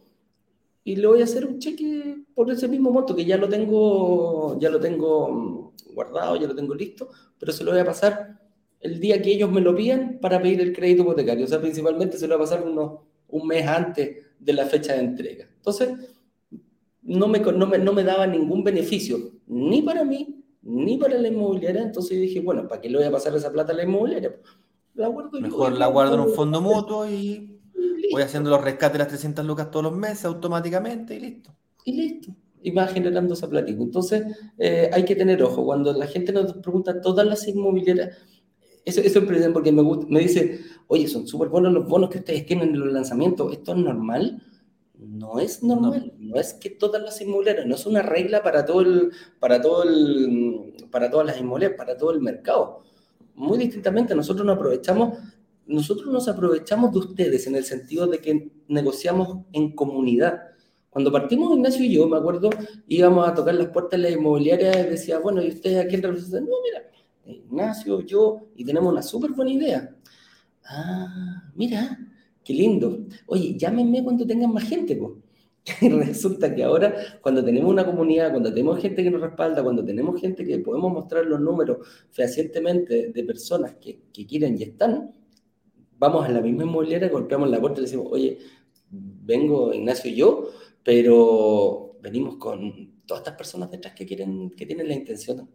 [0.84, 4.58] y le voy a hacer un cheque por ese mismo monto que ya lo tengo,
[4.60, 8.40] ya lo tengo mm, guardado, ya lo tengo listo, pero se lo voy a pasar
[8.80, 11.44] el día que ellos me lo pidan para pedir el crédito hipotecario.
[11.44, 14.94] O sea, principalmente se lo voy a pasar unos, un mes antes de la fecha
[14.94, 15.48] de entrega.
[15.56, 15.90] Entonces,
[17.02, 21.28] no me, no me, no me daba ningún beneficio, ni para mí, ni para la
[21.28, 21.82] inmobiliaria.
[21.82, 24.36] Entonces dije, bueno, ¿para qué le voy a pasar esa plata a la inmobiliaria?
[24.94, 27.56] La guardo Mejor la guardo en un fondo mutuo y
[28.12, 31.54] Voy haciendo los rescates de las 300 lucas todos los meses automáticamente y listo.
[31.84, 32.34] Y listo.
[32.62, 33.82] Y va generando esa platita.
[33.82, 34.24] Entonces,
[34.58, 35.64] eh, hay que tener ojo.
[35.64, 38.16] Cuando la gente nos pregunta todas las inmobiliarias,
[38.86, 42.18] eso, eso es porque me, gusta, me dice, oye, son súper buenos los bonos que
[42.18, 43.52] ustedes tienen en los lanzamientos.
[43.52, 44.42] ¿Esto es normal?
[44.94, 46.14] No es normal.
[46.18, 46.36] No.
[46.36, 49.10] es que todas las inmobiliarias, no es una regla para todo el,
[49.40, 52.84] para todo el, para todas las inmobiliarias, para todo el mercado.
[53.34, 55.18] Muy distintamente, nosotros nos aprovechamos
[55.66, 60.42] nosotros nos aprovechamos de ustedes en el sentido de que negociamos en comunidad.
[60.90, 62.50] Cuando partimos Ignacio y yo, me acuerdo,
[62.86, 66.02] íbamos a tocar las puertas de la inmobiliaria y decía, bueno, ¿y ustedes a quién
[66.02, 66.44] representan?
[66.44, 66.88] No, mira,
[67.26, 69.96] Ignacio, yo, y tenemos una súper buena idea.
[70.64, 71.98] Ah, mira,
[72.44, 73.06] qué lindo.
[73.26, 75.12] Oye, llámenme cuando tengan más gente, pues.
[75.80, 79.84] Y resulta que ahora, cuando tenemos una comunidad, cuando tenemos gente que nos respalda, cuando
[79.84, 81.78] tenemos gente que podemos mostrar los números
[82.10, 85.12] fehacientemente de personas que, quieren y están,
[85.98, 88.38] vamos a la misma inmobiliaria, golpeamos la puerta y decimos, oye,
[88.90, 90.50] vengo Ignacio y yo,
[90.82, 95.50] pero venimos con todas estas personas detrás que quieren, que tienen la intención.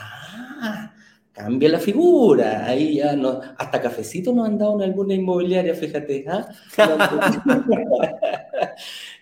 [0.00, 0.92] Ah,
[1.32, 6.24] cambia la figura, ahí ya no, hasta cafecito nos han dado en alguna inmobiliaria, fíjate,
[6.28, 6.48] ¿ah?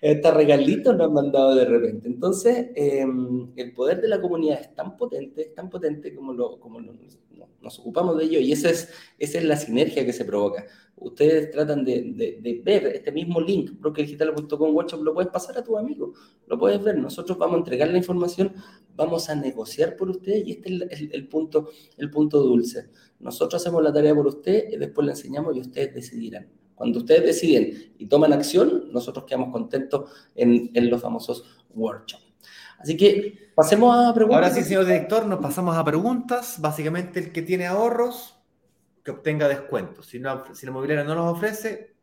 [0.02, 2.08] Hasta regalitos nos han mandado de repente.
[2.08, 6.58] Entonces, em, el poder de la comunidad es tan potente, es tan potente como, lo,
[6.60, 10.64] como nos ocupamos de ello y esa es, esa es la sinergia que se provoca.
[11.00, 12.02] Ustedes tratan de,
[12.40, 16.12] de, ver este mismo link, brokerdigital.com workshop, lo puedes pasar a tu amigo,
[16.46, 16.98] lo puedes ver.
[16.98, 18.52] Nosotros vamos a entregar la información,
[18.96, 22.90] vamos a negociar por ustedes y este es el, punto, el punto dulce.
[23.20, 26.48] Nosotros hacemos la tarea por usted, y después la enseñamos y ustedes decidirán.
[26.74, 31.44] Cuando ustedes deciden y toman acción, nosotros quedamos contentos en, en los famosos
[31.74, 32.28] workshops.
[32.78, 34.42] Así que pasemos a preguntas.
[34.42, 36.60] Ahora sí, señor director, nos pasamos a preguntas.
[36.60, 38.37] Básicamente, el que tiene ahorros,
[39.08, 40.04] que obtenga descuentos.
[40.04, 41.94] Si, no, si la mobiliaria no los ofrece,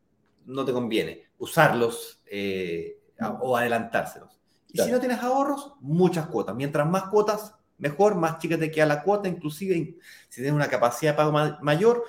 [0.48, 2.98] no te conviene usarlos eh,
[3.42, 4.40] o adelantárselos.
[4.74, 6.56] Y si no tienes ahorros, muchas cuotas.
[6.56, 9.30] Mientras más cuotas, mejor, más chica te queda la cuota.
[9.30, 9.98] Inclusive,
[10.30, 11.32] si tienes una capacidad de pago
[11.62, 12.06] mayor,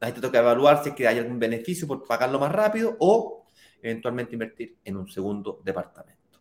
[0.00, 3.46] ahí te toca evaluar si es que hay algún beneficio por pagarlo más rápido o
[3.80, 6.40] eventualmente invertir en un segundo departamento.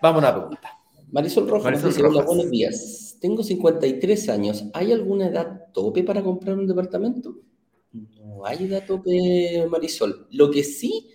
[0.00, 0.78] Vamos a la pregunta.
[1.10, 3.16] Marisol Rojas Marisol dice, hola, buenos días.
[3.20, 4.64] Tengo 53 años.
[4.74, 7.38] ¿Hay alguna edad tope para comprar un departamento?
[7.92, 10.26] No hay edad tope, Marisol.
[10.30, 11.08] Lo que sí,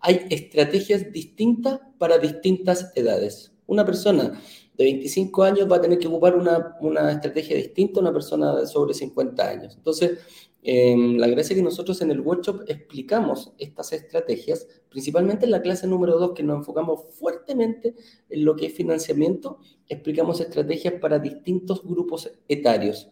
[0.00, 3.52] hay estrategias distintas para distintas edades.
[3.66, 4.40] Una persona
[4.76, 8.54] de 25 años va a tener que ocupar una, una estrategia distinta a una persona
[8.54, 9.74] de sobre 50 años.
[9.76, 10.18] Entonces,
[10.66, 15.86] la gracia es que nosotros en el workshop explicamos estas estrategias, principalmente en la clase
[15.86, 17.94] número 2, que nos enfocamos fuertemente
[18.28, 23.08] en lo que es financiamiento, explicamos estrategias para distintos grupos etarios.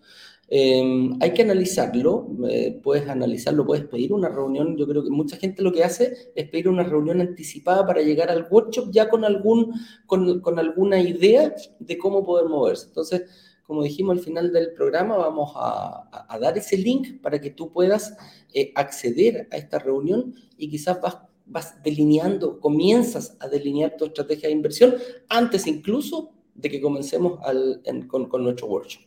[0.48, 4.76] Em, hay que analizarlo, eh, puedes analizarlo, puedes pedir una reunión.
[4.76, 8.30] Yo creo que mucha gente lo que hace es pedir una reunión anticipada para llegar
[8.30, 9.72] al workshop ya con, algún,
[10.06, 12.86] con, con alguna idea de cómo poder moverse.
[12.86, 13.22] Entonces,
[13.64, 18.14] como dijimos al final del programa, vamos a, dar ese link para que tú puedas
[18.52, 24.48] eh, acceder a esta reunión y quizás vas, vas delineando, comienzas a delinear tu estrategia
[24.48, 24.94] de inversión
[25.28, 27.40] antes incluso de que comencemos
[28.08, 29.03] con, nuestro workshop.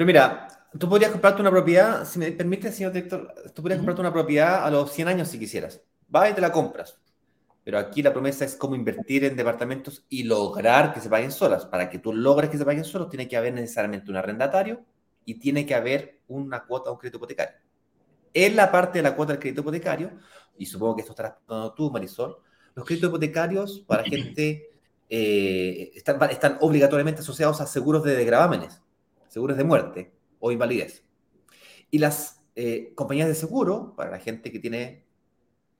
[0.00, 0.48] Pero mira,
[0.78, 4.64] tú podrías comprarte una propiedad, si me permite, señor director, tú podrías comprarte una propiedad
[4.64, 5.82] a los 100 años si quisieras.
[6.08, 6.98] Vas y te la compras.
[7.64, 11.66] Pero aquí la promesa es cómo invertir en departamentos y lograr que se paguen solas.
[11.66, 14.86] Para que tú logres que se paguen solos, tiene que haber necesariamente un arrendatario
[15.26, 17.56] y tiene que haber una cuota de un crédito hipotecario.
[18.32, 20.12] En la parte de la cuota del crédito hipotecario,
[20.56, 22.38] y supongo que esto estarás preguntando tú, Marisol,
[22.74, 24.70] los créditos hipotecarios para gente
[25.10, 28.80] eh, están, están obligatoriamente asociados a seguros de gravámenes,
[29.30, 31.04] seguros de muerte o invalidez.
[31.90, 35.04] Y las eh, compañías de seguro, para la gente que tiene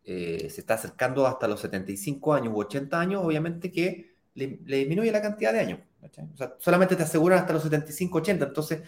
[0.05, 5.13] eh, se está acercando hasta los 75 años u 80 años, obviamente que le, disminuye
[5.13, 5.81] la cantidad de años.
[6.01, 8.83] O sea, solamente te aseguran hasta los 75, 80, entonces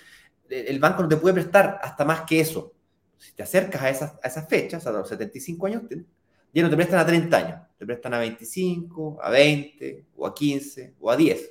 [0.48, 2.72] el banco no te puede prestar hasta más que eso.
[3.18, 5.82] Si te acercas a esas, a esas fechas, a los 75 años,
[6.54, 10.34] ya no te prestan a 30 años, te prestan a 25, a 20, o a
[10.34, 11.50] 15, o a 10.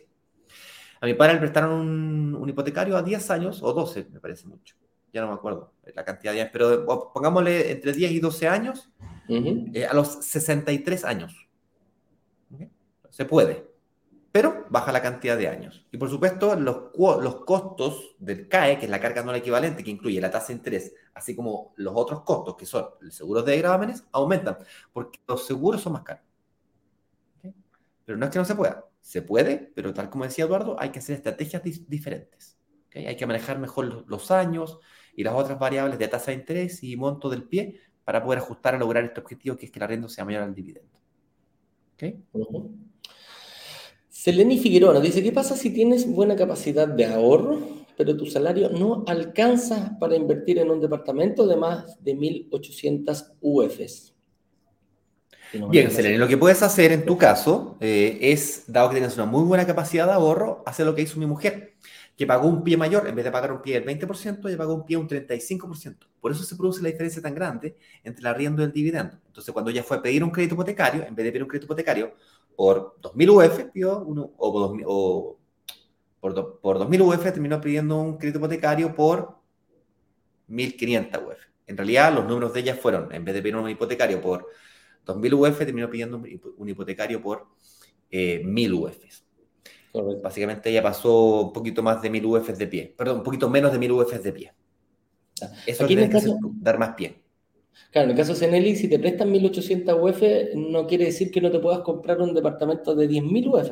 [1.01, 4.47] A mi padre le prestaron un, un hipotecario a 10 años, o 12, me parece
[4.47, 4.75] mucho.
[5.11, 8.89] Ya no me acuerdo la cantidad de años, pero pongámosle entre 10 y 12 años,
[9.27, 11.49] eh, a los 63 años.
[13.09, 13.67] Se puede,
[14.31, 15.85] pero baja la cantidad de años.
[15.91, 19.91] Y por supuesto, los, los costos del CAE, que es la carga no equivalente, que
[19.91, 23.57] incluye la tasa de interés, así como los otros costos, que son los seguros de
[23.57, 24.59] gravámenes, aumentan,
[24.93, 26.23] porque los seguros son más caros.
[28.05, 30.89] Pero no es que no se pueda, se puede, pero tal como decía Eduardo, hay
[30.89, 32.57] que hacer estrategias diferentes.
[32.93, 34.79] Hay que manejar mejor los años
[35.15, 38.75] y las otras variables de tasa de interés y monto del pie para poder ajustar
[38.75, 40.99] a lograr este objetivo que es que la renta sea mayor al dividendo.
[41.93, 42.15] ¿Ok?
[44.09, 47.59] Seleni Figueroa dice, ¿qué pasa si tienes buena capacidad de ahorro,
[47.97, 54.10] pero tu salario no alcanza para invertir en un departamento de más de 1.800 UFs?
[55.69, 59.25] Bien, Selene, lo que puedes hacer en tu caso eh, es, dado que tienes una
[59.25, 61.71] muy buena capacidad de ahorro, hacer lo que hizo mi mujer
[62.21, 64.75] que pagó un pie mayor, en vez de pagar un pie del 20%, ella pagó
[64.75, 65.95] un pie un 35%.
[66.19, 69.17] Por eso se produce la diferencia tan grande entre el arriendo y el dividendo.
[69.25, 71.65] Entonces, cuando ella fue a pedir un crédito hipotecario, en vez de pedir un crédito
[71.65, 72.13] hipotecario
[72.55, 75.39] por 2.000 UF, pidió uno, o,
[76.19, 79.37] por, por 2.000 UF terminó pidiendo un crédito hipotecario por
[80.47, 81.39] 1.500 UF.
[81.65, 84.47] En realidad, los números de ella fueron, en vez de pedir un hipotecario por
[85.05, 86.21] 2.000 UF, terminó pidiendo
[86.57, 87.47] un hipotecario por
[88.09, 89.21] eh, 1.000 UF.
[90.21, 93.71] Básicamente ella pasó un poquito más de mil UFs de pie, perdón, un poquito menos
[93.73, 94.53] de mil UFs de pie.
[95.65, 96.25] Eso Aquí es
[96.61, 97.21] dar más pie.
[97.91, 100.21] Claro, en el caso de Seneli, si te prestan 1800 UF,
[100.55, 103.71] no quiere decir que no te puedas comprar un departamento de 10.000 UF.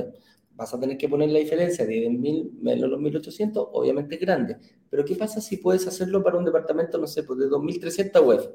[0.56, 4.58] Vas a tener que poner la diferencia de 10.000 menos los 1.800, obviamente es grande.
[4.90, 8.48] Pero ¿qué pasa si puedes hacerlo para un departamento, no sé, pues de 2.300 UF?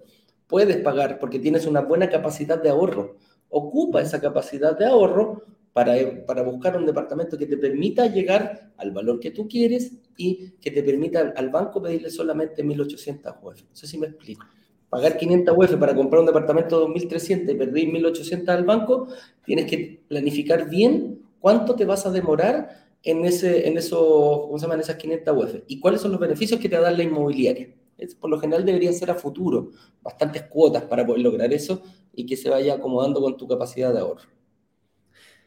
[0.47, 3.17] Puedes pagar porque tienes una buena capacidad de ahorro.
[3.49, 5.43] Ocupa esa capacidad de ahorro
[5.73, 5.95] para,
[6.27, 10.71] para buscar un departamento que te permita llegar al valor que tú quieres y que
[10.71, 13.63] te permita al, banco pedirle solamente 1.800 UF.
[13.63, 14.47] No sé si me explico.
[14.89, 19.09] Pagar 500 UF para comprar un departamento de 2.300 y perder 1.800 al banco,
[19.45, 24.67] tienes que planificar bien cuánto te vas a demorar en, ese, en, eso, ¿cómo se
[24.67, 24.81] llaman?
[24.81, 27.69] esas 500 UF y cuáles son los beneficios que te va a dar la inmobiliaria.
[28.15, 29.71] Por lo general debería ser a futuro,
[30.03, 31.83] bastantes cuotas para poder lograr eso
[32.13, 34.35] y que se vaya acomodando con tu capacidad de ahorro.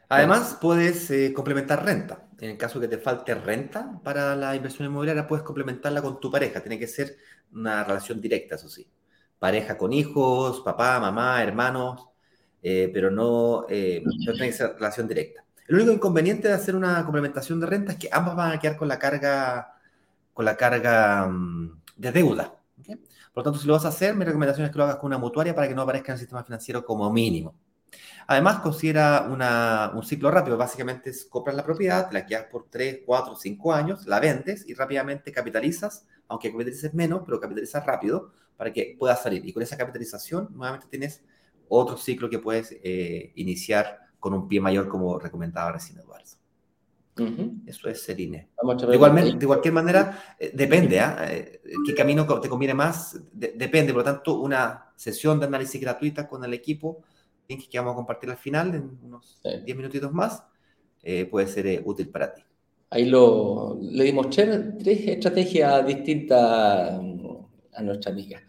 [0.09, 2.29] Además, puedes eh, complementar renta.
[2.39, 6.31] En el caso que te falte renta para la inversión inmobiliaria, puedes complementarla con tu
[6.31, 6.61] pareja.
[6.61, 7.17] Tiene que ser
[7.51, 8.87] una relación directa, eso sí.
[9.39, 12.07] Pareja con hijos, papá, mamá, hermanos,
[12.61, 15.43] eh, pero no, eh, no tiene que ser relación directa.
[15.67, 18.77] El único inconveniente de hacer una complementación de renta es que ambas van a quedar
[18.77, 19.75] con la carga,
[20.33, 22.59] con la carga mm, de deuda.
[22.85, 22.97] Por
[23.35, 25.17] lo tanto, si lo vas a hacer, mi recomendación es que lo hagas con una
[25.17, 27.55] mutuaria para que no aparezca en el sistema financiero como mínimo.
[28.27, 29.27] Además, considera
[29.93, 30.57] un ciclo rápido.
[30.57, 34.73] Básicamente es compras la propiedad, la quedas por 3, 4, 5 años, la vendes y
[34.73, 39.45] rápidamente capitalizas, aunque capitalices menos, pero capitalizas rápido para que puedas salir.
[39.45, 41.23] Y con esa capitalización, nuevamente tienes
[41.69, 46.36] otro ciclo que puedes eh, iniciar con un pie mayor, como recomendaba recién Eduardo.
[47.65, 48.49] Eso es Serine.
[48.87, 51.27] De, igualmente, de cualquier manera, eh, depende, ¿ah?
[51.29, 51.61] ¿eh?
[51.85, 53.19] ¿Qué camino te conviene más?
[53.31, 57.03] depende, por lo tanto, una sesión de análisis gratuita con el equipo,
[57.47, 60.43] que vamos a compartir al final, en unos 10 minutitos más,
[61.03, 62.41] eh, puede ser eh, útil para ti.
[62.89, 66.99] Ahí lo, le dimos tres estrategias distintas
[67.73, 68.41] a nuestra amiga.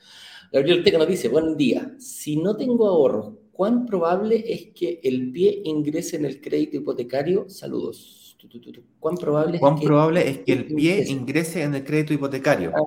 [0.52, 5.30] Gabriel Ortega nos dice, buen día, si no tengo ahorros, ¿cuán probable es que el
[5.30, 7.48] pie ingrese en el crédito hipotecario?
[7.48, 8.17] Saludos.
[9.00, 12.72] ¿Cuán probable, es, que probable es que el pie ingrese en el crédito hipotecario?
[12.74, 12.82] Ah,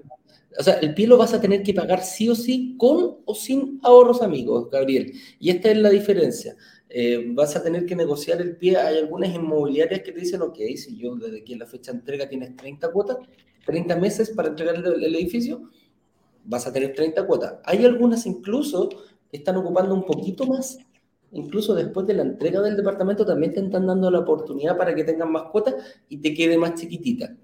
[0.60, 3.36] o sea, el pie lo vas a tener que pagar sí o sí, con o
[3.36, 5.14] sin ahorros, amigos, Gabriel.
[5.40, 6.56] Y esta es la diferencia.
[6.90, 8.78] Eh, vas a tener que negociar el pie.
[8.78, 12.28] Hay algunas inmobiliarias que te dicen, ok, si yo desde que la fecha de entrega
[12.28, 13.18] tienes 30 cuotas,
[13.66, 15.70] 30 meses para entregar el, el edificio,
[16.46, 17.56] vas a tener 30 cuotas.
[17.66, 18.90] Hay algunas incluso
[19.30, 20.78] que están ocupando un poquito más
[21.32, 25.04] incluso después de la entrega del departamento, también te están dando la oportunidad para que
[25.04, 25.76] tengan más cuotas
[26.10, 27.36] y te quede más chiquitita.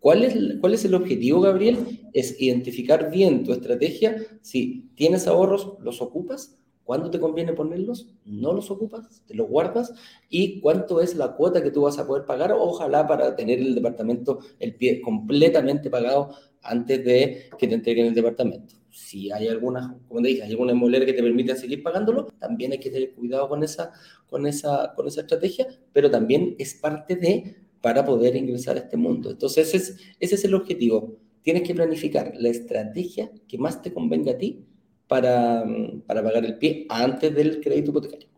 [0.00, 1.78] ¿Cuál es, ¿Cuál es el objetivo, Gabriel?
[2.12, 4.16] Es identificar bien tu estrategia.
[4.40, 6.58] Si tienes ahorros, los ocupas.
[6.84, 8.14] ¿Cuándo te conviene ponerlos?
[8.24, 9.92] No los ocupas, te los guardas.
[10.28, 12.52] ¿Y cuánto es la cuota que tú vas a poder pagar?
[12.52, 16.30] Ojalá para tener el departamento, el pie completamente pagado
[16.62, 20.72] antes de que te entreguen el departamento si hay alguna, como te dije, hay alguna
[20.72, 23.92] inmobiliaria que te permite seguir pagándolo, también hay que tener cuidado con esa,
[24.26, 28.96] con esa, con esa estrategia, pero también es parte de para poder ingresar a este
[28.96, 29.30] mundo.
[29.30, 31.18] Entonces, ese es, ese es el objetivo.
[31.42, 34.64] Tienes que planificar la estrategia que más te convenga a ti
[35.06, 35.62] para,
[36.06, 38.28] para pagar el pie antes del crédito hipotecario.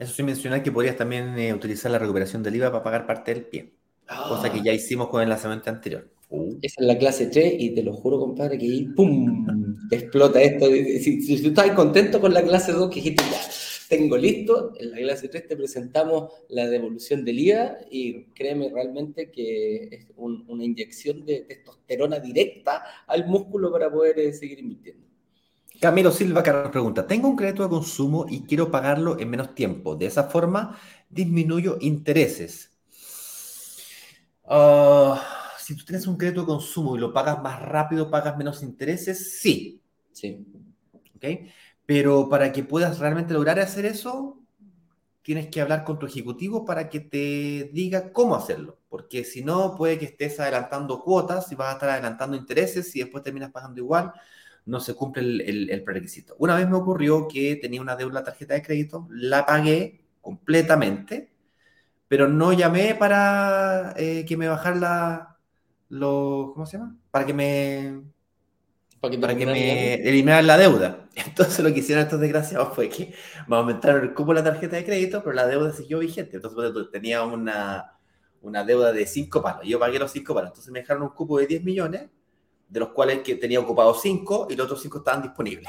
[0.00, 3.32] Eso sí mencionar que podrías también eh, utilizar la recuperación del IVA para pagar parte
[3.32, 3.72] del pie,
[4.28, 4.62] cosa que ah.
[4.64, 6.15] ya hicimos con el lanzamiento anterior.
[6.28, 6.58] Uh.
[6.60, 9.46] Esa es la clase 3 y te lo juro, compadre, que ahí ¡pum!
[9.88, 10.66] te explota esto.
[10.66, 13.40] Si, si, tú estás contento con la clase 2, que dijiste, ya,
[13.88, 19.30] tengo listo, en la clase 3 te presentamos la devolución del IVA y créeme realmente
[19.30, 25.06] que es una inyección de testosterona directa al músculo para poder eh, seguir invirtiendo.
[25.80, 29.94] Camilo Silva nos pregunta, tengo un crédito de consumo y quiero pagarlo en menos tiempo.
[29.94, 30.76] De esa forma
[31.10, 32.72] disminuyo intereses.
[34.44, 38.62] Ah si tú tienes un crédito de consumo y lo pagas más rápido, pagas menos
[38.62, 39.82] intereses, sí.
[40.12, 40.46] Sí.
[41.16, 41.24] ¿Ok?
[41.84, 44.38] Pero para que puedas realmente lograr hacer eso,
[45.22, 48.78] tienes que hablar con tu ejecutivo para que te diga cómo hacerlo.
[48.88, 53.00] Porque si no, puede que estés adelantando cuotas y vas a estar adelantando intereses y
[53.00, 54.12] después terminas pagando igual.
[54.66, 56.36] No se cumple el, el, prerequisito.
[56.38, 61.32] Una vez me ocurrió que tenía una deuda tarjeta de crédito, la pagué completamente,
[62.06, 65.35] pero no llamé para eh, que me bajara la,
[65.88, 66.96] lo, ¿cómo se llama?
[67.10, 68.02] Para que me,
[69.00, 71.08] para que, me eliminaran la deuda.
[71.14, 73.14] Entonces lo que hicieron estos desgraciados fue que
[73.46, 76.36] me aumentaron el cupo de la tarjeta de crédito, pero la deuda siguió vigente.
[76.36, 77.98] Entonces tenía una,
[78.42, 79.62] una deuda de 5 palos.
[79.64, 80.50] Yo pagué los 5 palos.
[80.50, 82.08] Entonces me dejaron un cupo de 10 millones,
[82.68, 85.68] de los cuales que tenía ocupado 5 y los otros 5 estaban disponibles.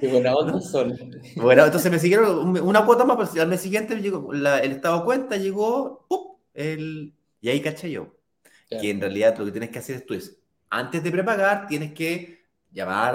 [0.00, 0.98] Buena onda son.
[1.36, 5.04] Bueno, entonces me siguieron una cuota más, pero al mes siguiente llegó, el estado de
[5.04, 6.36] cuenta llegó, ¡pum!
[6.54, 8.16] El, y ahí caché yo.
[8.70, 10.38] Que en realidad lo que tienes que hacer es tú es,
[10.70, 13.14] antes de prepagar, tienes que llamar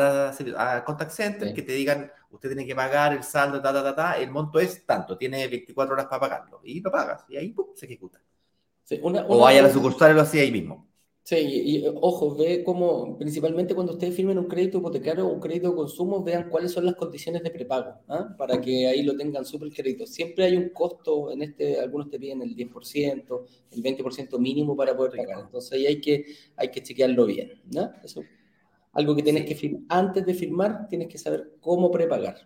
[0.55, 3.95] a, Contact Center, que te digan, usted tiene que pagar el saldo, ta, ta, ta,
[3.95, 6.61] ta, el monto es tanto, tiene 24 horas para pagarlo.
[6.63, 8.21] Y lo pagas, y ahí se ejecuta.
[9.01, 10.86] o vaya a la sucursal y lo hacía ahí mismo.
[11.27, 15.71] Sí, y, ojo, ve cómo, principalmente cuando ustedes firmen un crédito hipotecario o un crédito
[15.71, 18.33] de consumo, vean cuáles son las condiciones de prepago, ¿ah?
[18.37, 20.05] para que ahí lo tengan súper crédito.
[20.07, 24.95] Siempre hay un costo, en este, algunos te piden el 10%, el 20% mínimo para
[24.95, 25.41] poder pagar.
[25.43, 27.61] Entonces ahí hay que, hay que chequearlo bien.
[27.73, 27.91] ¿no?
[28.01, 28.23] Eso,
[28.93, 32.37] algo que tienes que firmar, antes de firmar, tienes que saber cómo prepagar.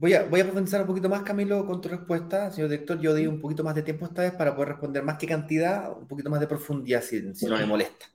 [0.00, 2.98] Voy a, voy a profundizar un poquito más, Camilo, con tu respuesta, señor director.
[2.98, 5.94] Yo di un poquito más de tiempo esta vez para poder responder más que cantidad,
[5.94, 8.06] un poquito más de profundidad, si, no le molesta.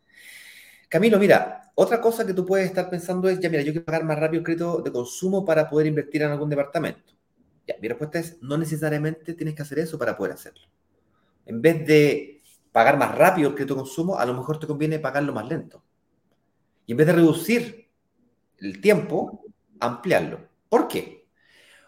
[0.89, 4.03] Camilo, mira, otra cosa que tú puedes estar pensando es, ya mira, yo quiero pagar
[4.03, 7.13] más rápido el crédito de consumo para poder invertir en algún departamento.
[7.67, 10.67] Ya, mi respuesta es, no necesariamente tienes que hacer eso para poder hacerlo.
[11.45, 14.97] En vez de pagar más rápido el crédito de consumo, a lo mejor te conviene
[14.97, 15.83] pagarlo más lento.
[16.87, 17.91] Y en vez de reducir
[18.57, 19.45] el tiempo,
[19.79, 20.39] ampliarlo.
[20.67, 21.14] ¿Por qué?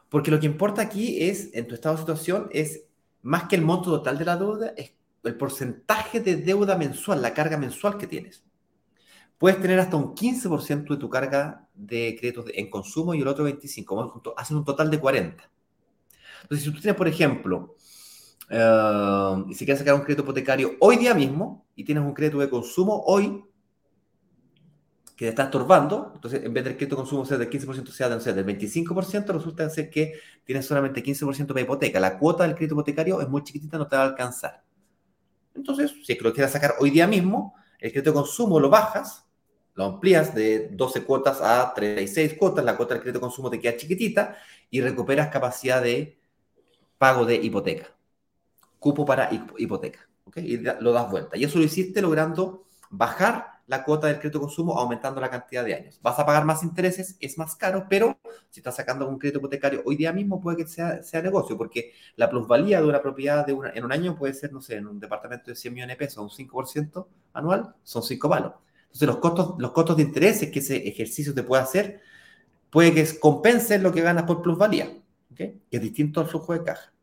[0.10, 2.84] Porque lo que importa aquí es, en tu estado de situación, es
[3.22, 4.94] más que el monto total de la deuda, es
[5.24, 8.44] el porcentaje de deuda mensual, la carga mensual que tienes.
[9.38, 13.48] Puedes tener hasta un 15% de tu carga de créditos en consumo y el otro
[13.48, 15.36] 25%, hacen un total de 40%.
[16.44, 17.76] Entonces, si tú tienes, por ejemplo,
[18.50, 22.50] uh, si quieres sacar un crédito hipotecario hoy día mismo y tienes un crédito de
[22.50, 23.44] consumo hoy,
[25.18, 28.34] que te está estorbando, entonces en vez del crédito de consumo sea del 15%, sea,
[28.34, 30.14] del 25%, resulta ser que
[30.46, 32.00] tienes solamente 15% de hipoteca.
[32.00, 34.62] La cuota del crédito hipotecario es muy chiquitita, no te va a alcanzar.
[35.56, 38.70] Entonces, si es que lo quieres sacar hoy día mismo, el crédito de consumo lo
[38.70, 39.26] bajas,
[39.74, 43.60] lo amplías de 12 cuotas a 36 cuotas, la cuota del crédito de consumo te
[43.60, 44.38] queda chiquitita
[44.70, 46.20] y recuperas capacidad de
[47.00, 47.88] pago de hipoteca.
[48.78, 50.08] Cupo para hipoteca.
[50.36, 51.38] Y lo das vuelta.
[51.38, 55.64] Y eso lo hiciste logrando bajar la cuota del crédito de consumo aumentando la cantidad
[55.64, 56.00] de años.
[56.02, 58.18] Vas a pagar más intereses, es más caro, pero
[58.50, 62.30] si estás sacando un crédito hipotecario hoy día mismo puede que sea, negocio, porque la
[62.30, 65.00] plusvalía de una propiedad de una, en un año puede ser, no sé, en un
[65.00, 68.54] departamento de 100 millones de pesos, un 5% anual, son 5 palos.
[68.86, 72.00] Entonces los costos, los costos de intereses que ese ejercicio te puede hacer,
[72.70, 74.98] puede que compensen lo que ganas por plusvalía,
[75.36, 76.94] que es distinto al flujo de caja.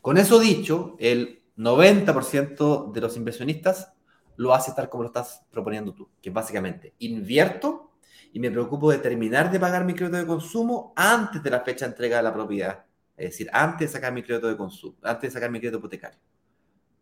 [0.00, 3.92] Con eso dicho, el 90% de los inversionistas
[4.36, 7.92] lo hace tal como lo estás proponiendo tú, que básicamente invierto
[8.32, 11.84] y me preocupo de terminar de pagar mi crédito de consumo antes de la fecha
[11.84, 12.84] de entrega de la propiedad.
[13.16, 16.18] Es decir, antes de sacar mi crédito de consumo, antes de sacar mi crédito hipotecario.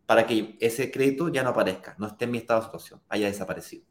[0.05, 3.27] Para que ese crédito ya no aparezca, no esté en mi estado de situación, haya
[3.27, 3.85] desaparecido.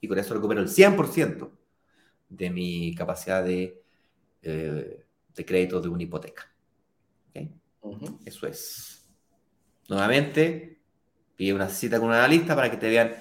[0.00, 1.50] Y con eso recupero el 100%
[2.28, 3.82] de mi capacidad de,
[4.42, 6.50] eh, de crédito de una hipoteca.
[8.24, 9.10] Eso es.
[9.88, 10.73] Nuevamente,
[11.36, 13.12] Pide una cita con un analista para que te vean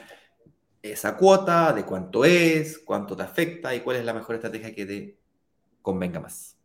[0.82, 4.86] esa cuota, de cuánto es, cuánto te afecta y cuál es la mejor estrategia que
[4.86, 5.18] te
[5.82, 6.58] convenga más.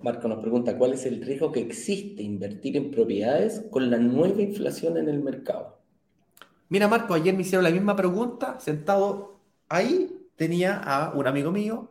[0.00, 4.40] Marco nos pregunta, ¿cuál es el riesgo que existe invertir en propiedades con la nueva
[4.40, 5.78] inflación en el mercado?
[6.68, 11.90] Mira, Marco, ayer me hicieron la misma pregunta, sentado ahí, tenía a un amigo mío,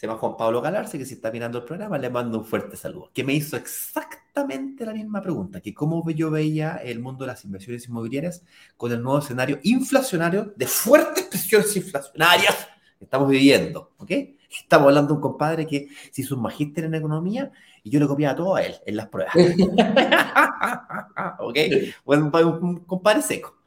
[0.00, 2.74] se llama Juan Pablo Galarce, que si está mirando el programa, le mando un fuerte
[2.74, 7.32] saludo, que me hizo exactamente la misma pregunta, que cómo yo veía el mundo de
[7.32, 8.42] las inversiones inmobiliarias
[8.78, 12.66] con el nuevo escenario inflacionario de fuertes presiones inflacionarias
[12.98, 14.10] que estamos viviendo, ¿ok?
[14.48, 18.06] Estamos hablando de un compadre que se hizo un magíster en economía y yo le
[18.06, 19.34] copiaba todo a él en las pruebas.
[21.40, 21.58] ¿Ok?
[22.06, 23.58] Bueno, un compadre seco.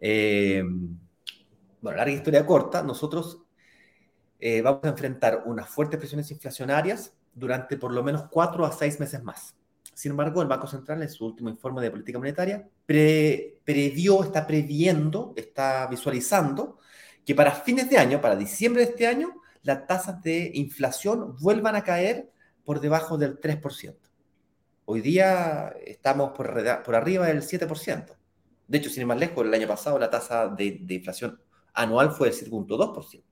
[0.00, 0.64] Eh,
[1.82, 3.42] bueno, larga historia corta, nosotros
[4.40, 8.98] eh, vamos a enfrentar unas fuertes presiones inflacionarias durante por lo menos cuatro a seis
[9.00, 9.54] meses más.
[9.94, 15.32] Sin embargo, el Banco Central en su último informe de política monetaria previó, está previendo,
[15.36, 16.78] está visualizando
[17.24, 21.76] que para fines de año, para diciembre de este año, las tasas de inflación vuelvan
[21.76, 22.30] a caer
[22.64, 23.96] por debajo del 3%.
[24.84, 26.46] Hoy día estamos por,
[26.94, 28.16] arriba del 7%.
[28.68, 31.40] De hecho, sin ir más lejos, el año pasado la tasa de, inflación
[31.74, 33.24] anual fue del 7.2%.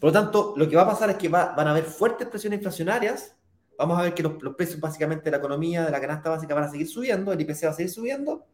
[0.00, 2.58] Por lo tanto, lo que va a pasar es que van a haber fuertes presiones
[2.58, 3.34] inflacionarias.
[3.78, 6.64] Vamos a ver que los, precios básicamente de la economía, de la canasta básica van
[6.64, 8.46] a seguir subiendo, el IPC va a seguir subiendo,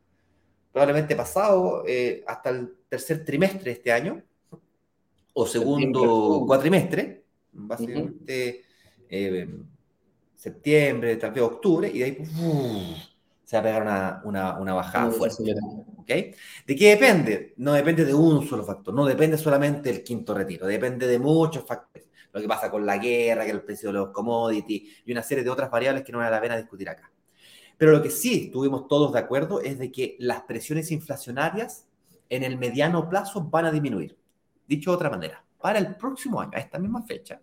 [0.72, 4.22] probablemente pasado eh, hasta el tercer trimestre de este año,
[5.32, 8.64] o segundo cuatrimestre, básicamente
[9.08, 9.48] eh,
[10.34, 12.18] septiembre, tal vez octubre, y de ahí
[13.52, 15.54] se va a pegar una, una, bajada fuerte.
[15.98, 16.34] ¿okay?
[16.66, 17.52] ¿De qué depende?
[17.58, 21.62] No depende de un solo factor, no depende solamente del quinto retiro, depende de muchos
[21.66, 25.22] factores lo que pasa con la guerra, que el precio de los commodities y una
[25.22, 27.12] serie de otras variables que no vale la pena discutir acá.
[27.76, 31.86] Pero lo que sí estuvimos todos de acuerdo es de que las presiones inflacionarias
[32.30, 34.16] en el mediano plazo van a disminuir.
[34.66, 37.42] Dicho de otra manera, para el próximo año, a esta misma fecha,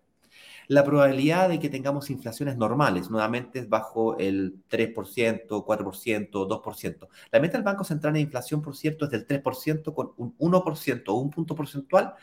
[0.69, 7.07] la probabilidad de que tengamos inflaciones normales, nuevamente bajo el 3%, 4%, 2%.
[7.31, 11.03] La meta del Banco Central de inflación, por cierto, es del 3% con un 1%
[11.07, 12.13] o un punto porcentual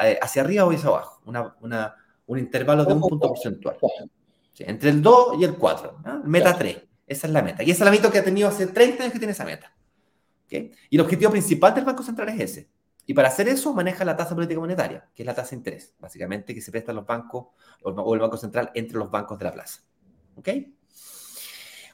[0.00, 3.76] eh, hacia arriba o hacia abajo, un intervalo de un punto porcentual.
[4.60, 7.64] entre el 2 y el 4, meta 3, esa es la meta.
[7.64, 9.72] Y esa es la meta que ha tenido hace 30 años que tiene esa meta.
[10.48, 12.68] Y el objetivo principal del Banco Central es ese,
[13.08, 15.94] y para hacer eso maneja la tasa política monetaria, que es la tasa de interés,
[15.98, 17.46] básicamente que se prestan los bancos
[17.82, 19.80] o el Banco Central entre los bancos de la plaza.
[20.36, 20.48] ¿Ok?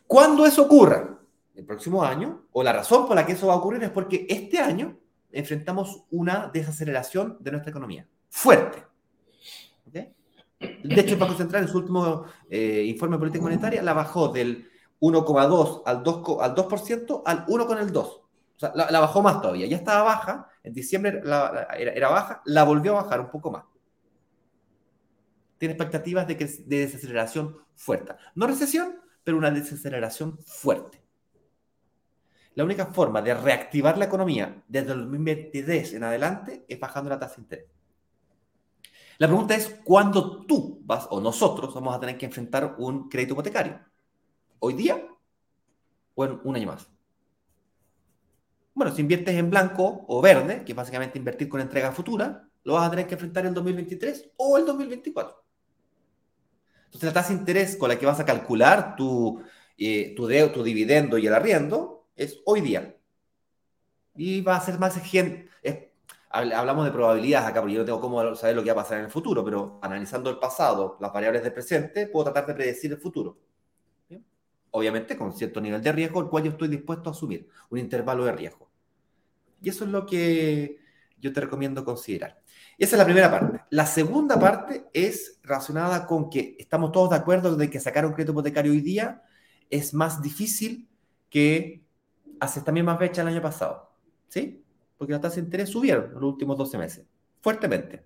[0.08, 1.20] Cuando eso ocurra,
[1.54, 4.26] el próximo año, o la razón por la que eso va a ocurrir es porque
[4.28, 4.98] este año
[5.30, 8.08] enfrentamos una desaceleración de nuestra economía.
[8.28, 8.82] Fuerte.
[9.86, 10.12] ¿Okay?
[10.58, 14.30] De hecho, el Banco Central en su último eh, informe de política monetaria la bajó
[14.30, 14.68] del
[15.00, 18.23] 1,2 al 2%, al 2% al 1,2.
[18.60, 19.66] La, bajó más todavía.
[19.66, 23.64] Ya estaba baja, en diciembre era, baja, la volvió a bajar un poco más.
[25.58, 28.14] Tiene expectativas de, que, de desaceleración fuerte.
[28.34, 31.02] No recesión, pero una desaceleración fuerte.
[32.54, 37.18] La única forma de reactivar la economía desde el 2023 en adelante es bajando la
[37.18, 37.66] tasa de interés.
[39.18, 43.34] La pregunta es, ¿cuándo tú vas o nosotros vamos a tener que enfrentar un crédito
[43.34, 43.80] hipotecario?
[44.58, 45.04] ¿Hoy día
[46.14, 46.93] o en un año más?
[48.74, 52.74] Bueno, si inviertes en blanco o verde, que es básicamente invertir con entrega futura, lo
[52.74, 55.44] vas a tener que enfrentar el 2023 o el 2024.
[56.86, 59.40] Entonces, la tasa de interés con la que vas a calcular tu,
[59.78, 62.96] eh, tu, tu dividendo y el arriendo es hoy día.
[64.16, 65.48] Y va a ser más exigente.
[66.30, 68.98] hablamos de probabilidades acá, porque yo no tengo cómo saber lo que va a pasar
[68.98, 72.90] en el futuro, pero analizando el pasado, las variables del presente, puedo tratar de predecir
[72.92, 73.38] el futuro
[74.76, 78.24] obviamente con cierto nivel de riesgo, el cual yo estoy dispuesto a asumir, un intervalo
[78.24, 78.68] de riesgo.
[79.62, 80.78] Y eso es lo que
[81.20, 82.42] yo te recomiendo considerar.
[82.76, 83.60] Esa es la primera parte.
[83.70, 88.14] La segunda parte es relacionada con que estamos todos de acuerdo de que sacar un
[88.14, 89.22] crédito hipotecario hoy día
[89.70, 90.88] es más difícil
[91.30, 91.84] que
[92.40, 93.92] hace también más fecha el año pasado.
[94.28, 94.60] ¿Sí?
[94.98, 97.06] Porque las tasas de interés subieron en los últimos 12 meses,
[97.40, 98.04] fuertemente.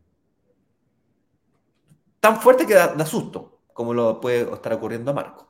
[2.21, 5.48] Tan fuerte que da, da susto, como lo puede estar ocurriendo a Marco.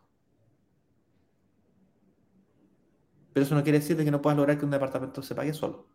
[3.38, 5.86] Pero eso no quiere decir que no puedas lograr que un departamento se pague solo.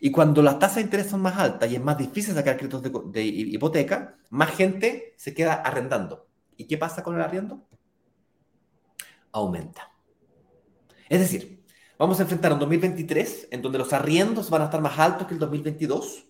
[0.00, 2.82] Y cuando las tasas de interés son más altas y es más difícil sacar créditos
[3.10, 6.28] de, hipoteca, más gente se queda arrendando.
[6.58, 7.66] ¿Y qué pasa con el arriendo?
[9.32, 9.94] Aumenta.
[11.08, 11.64] Es decir,
[11.98, 15.32] vamos a enfrentar un 2023 en donde los arriendos van a estar más altos que
[15.32, 16.26] el 2022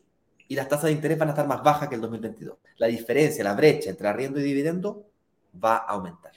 [0.47, 2.59] y las tasas de interés van a estar más bajas que el 2022.
[2.77, 5.11] La diferencia, la brecha entre arriendo y dividendo
[5.53, 6.31] va a aumentar.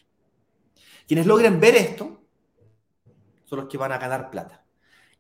[1.08, 2.17] Quienes logren ver esto
[3.48, 4.64] son los que van a ganar plata.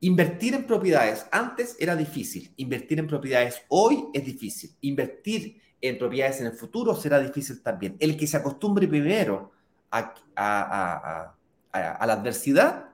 [0.01, 6.41] Invertir en propiedades antes era difícil, invertir en propiedades hoy es difícil, invertir en propiedades
[6.41, 7.95] en el futuro será difícil también.
[7.99, 9.51] El que se acostumbre primero
[9.89, 10.13] a,
[11.73, 12.89] la adversidad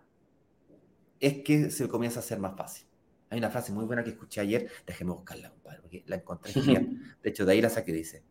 [1.20, 2.86] es que se comienza a hacer más fácil.
[3.30, 7.00] Hay una frase muy buena que escuché ayer, déjeme buscarla, compadre, porque la encontré genial.
[7.22, 8.24] De hecho, de ahí la saqué, dice,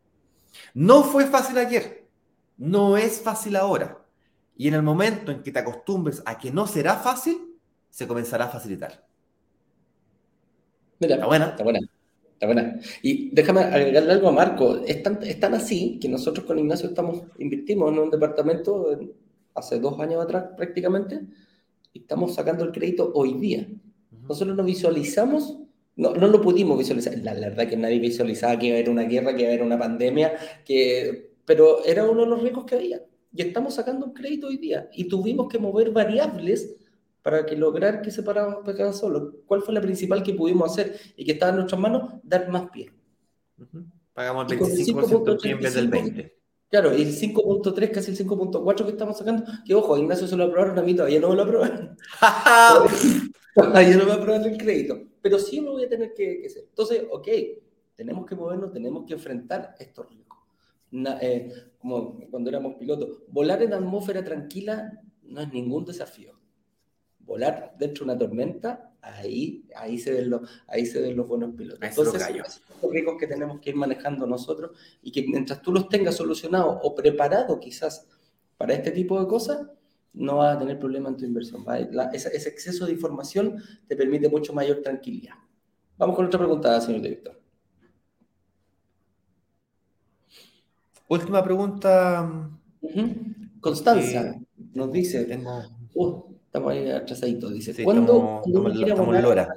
[0.72, 2.08] no fue fácil ayer,
[2.56, 4.01] no es fácil ahora,
[4.56, 7.38] y en el momento en que te acostumbres a que no será fácil,
[7.90, 9.04] se comenzará a facilitar.
[10.98, 11.46] Mira, está buena.
[11.46, 11.80] Está buena.
[12.34, 12.80] Está buena.
[13.02, 14.76] Y déjame agregarle algo a Marco.
[14.84, 18.98] Es tan, así que nosotros con Ignacio estamos, invertimos en un departamento
[19.54, 21.20] hace dos años atrás prácticamente
[21.92, 23.66] y estamos sacando el crédito hoy día.
[24.28, 25.58] Nosotros lo visualizamos,
[25.96, 27.18] no, no lo pudimos visualizar.
[27.18, 29.54] La, la, verdad que nadie visualizaba que iba a haber una guerra, que iba a
[29.54, 30.34] haber una pandemia,
[30.64, 33.02] que, pero era uno de los riesgos que había
[33.34, 36.76] y estamos sacando un crédito hoy día y tuvimos que mover variables
[37.22, 39.36] para que lograr que se pararan solo.
[39.46, 42.14] ¿Cuál fue la principal que pudimos hacer y que estaba en nuestras manos?
[42.22, 42.92] Dar más pie.
[44.12, 46.32] Pagamos el 25% en vez del 20%.
[46.68, 50.44] Claro, y el 5.3, casi el 5.4 que estamos sacando, que ojo, Ignacio se lo
[50.44, 51.96] aprobaron, a mí todavía no me lo aprobaron.
[53.54, 56.64] todavía no me aprobaron el crédito, pero sí lo voy a tener que, que hacer.
[56.70, 57.28] Entonces, ok,
[57.94, 60.06] tenemos que movernos, tenemos que enfrentar estos
[60.92, 66.38] Eh, como cuando éramos pilotos, volar en atmósfera tranquila no es ningún desafío.
[67.20, 71.54] Volar dentro de una tormenta, ahí, ahí, se, ven los, ahí se ven los buenos
[71.54, 71.82] pilotos.
[71.82, 72.22] Entonces,
[72.80, 76.78] son riesgos que tenemos que ir manejando nosotros y que mientras tú los tengas solucionados
[76.82, 78.08] o preparados quizás
[78.56, 79.66] para este tipo de cosas,
[80.12, 81.64] no vas a tener problema en tu inversión.
[82.12, 85.34] ese, exceso de información te permite mucho mayor tranquilidad.
[85.96, 87.41] Vamos con otra pregunta, señor director.
[91.12, 92.50] Última pregunta.
[93.60, 94.40] Constanza eh,
[94.72, 95.38] nos dice,
[95.94, 99.48] uh, estamos ahí atrasaditos, dice, ¿cuándo, uno quiere abonar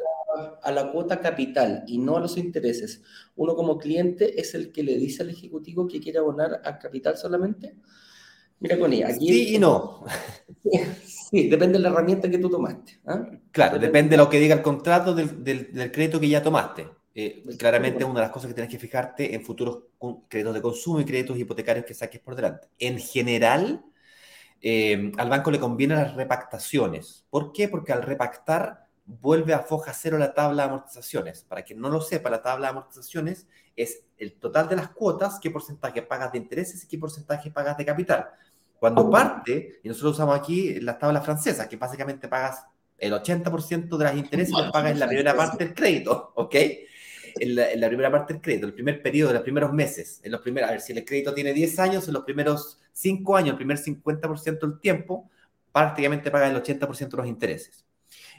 [0.61, 3.01] a la cuota capital y no a los intereses,
[3.37, 7.17] ¿uno como cliente es el que le dice al ejecutivo que quiere abonar a capital
[7.17, 7.77] solamente?
[8.59, 9.27] Mira, Connie, aquí...
[9.27, 10.03] Sí y no.
[11.31, 12.99] Sí, depende de la herramienta que tú tomaste.
[13.07, 13.27] ¿ah?
[13.51, 16.87] Claro, depende, de lo que diga el contrato del, del, crédito que ya tomaste.
[17.17, 19.85] Eh, claramente una de las cosas que tienes que fijarte en futuros
[20.27, 22.67] créditos de consumo y créditos hipotecarios que saques por delante.
[22.77, 23.85] En general,
[24.61, 27.25] eh, al banco le convienen las repactaciones.
[27.29, 27.69] ¿Por qué?
[27.69, 31.43] Porque al repactar vuelve a foja cero la tabla de amortizaciones.
[31.43, 33.47] Para quien no lo sepa, la tabla de amortizaciones
[33.77, 37.77] es el total de las cuotas, qué porcentaje pagas de intereses y qué porcentaje pagas
[37.77, 38.27] de capital.
[38.77, 42.65] Cuando parte, y nosotros usamos aquí las tablas francesas, que básicamente pagas
[42.97, 46.55] el 80% de las intereses que pagas en la primera parte del crédito, ¿ok?
[47.37, 50.69] En la, primera parte del crédito, el primer periodo, los primeros meses, en los primeros,
[50.69, 53.77] a ver, si el crédito tiene 10 años, en los primeros 5 años, el primer
[53.77, 55.29] 50% del tiempo,
[55.71, 57.85] prácticamente pagas el 80% de los intereses.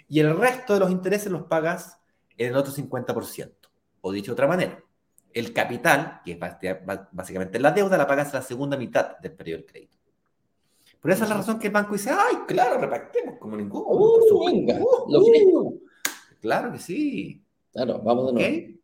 [0.09, 1.99] Y el resto de los intereses los pagas
[2.39, 3.53] en el otro 50%.
[4.01, 4.83] O dicho de otra manera,
[5.35, 6.39] el capital, que es
[7.13, 9.99] básicamente la deuda, la pagas en la segunda mitad del periodo del crédito.
[11.01, 13.83] Por esa es la razón que el banco dice, ay, claro, repartemos como ningún.
[13.85, 15.81] Uh, venga, lo uh,
[16.41, 17.45] Claro que sí.
[17.73, 18.76] Claro, vamos de nuevo.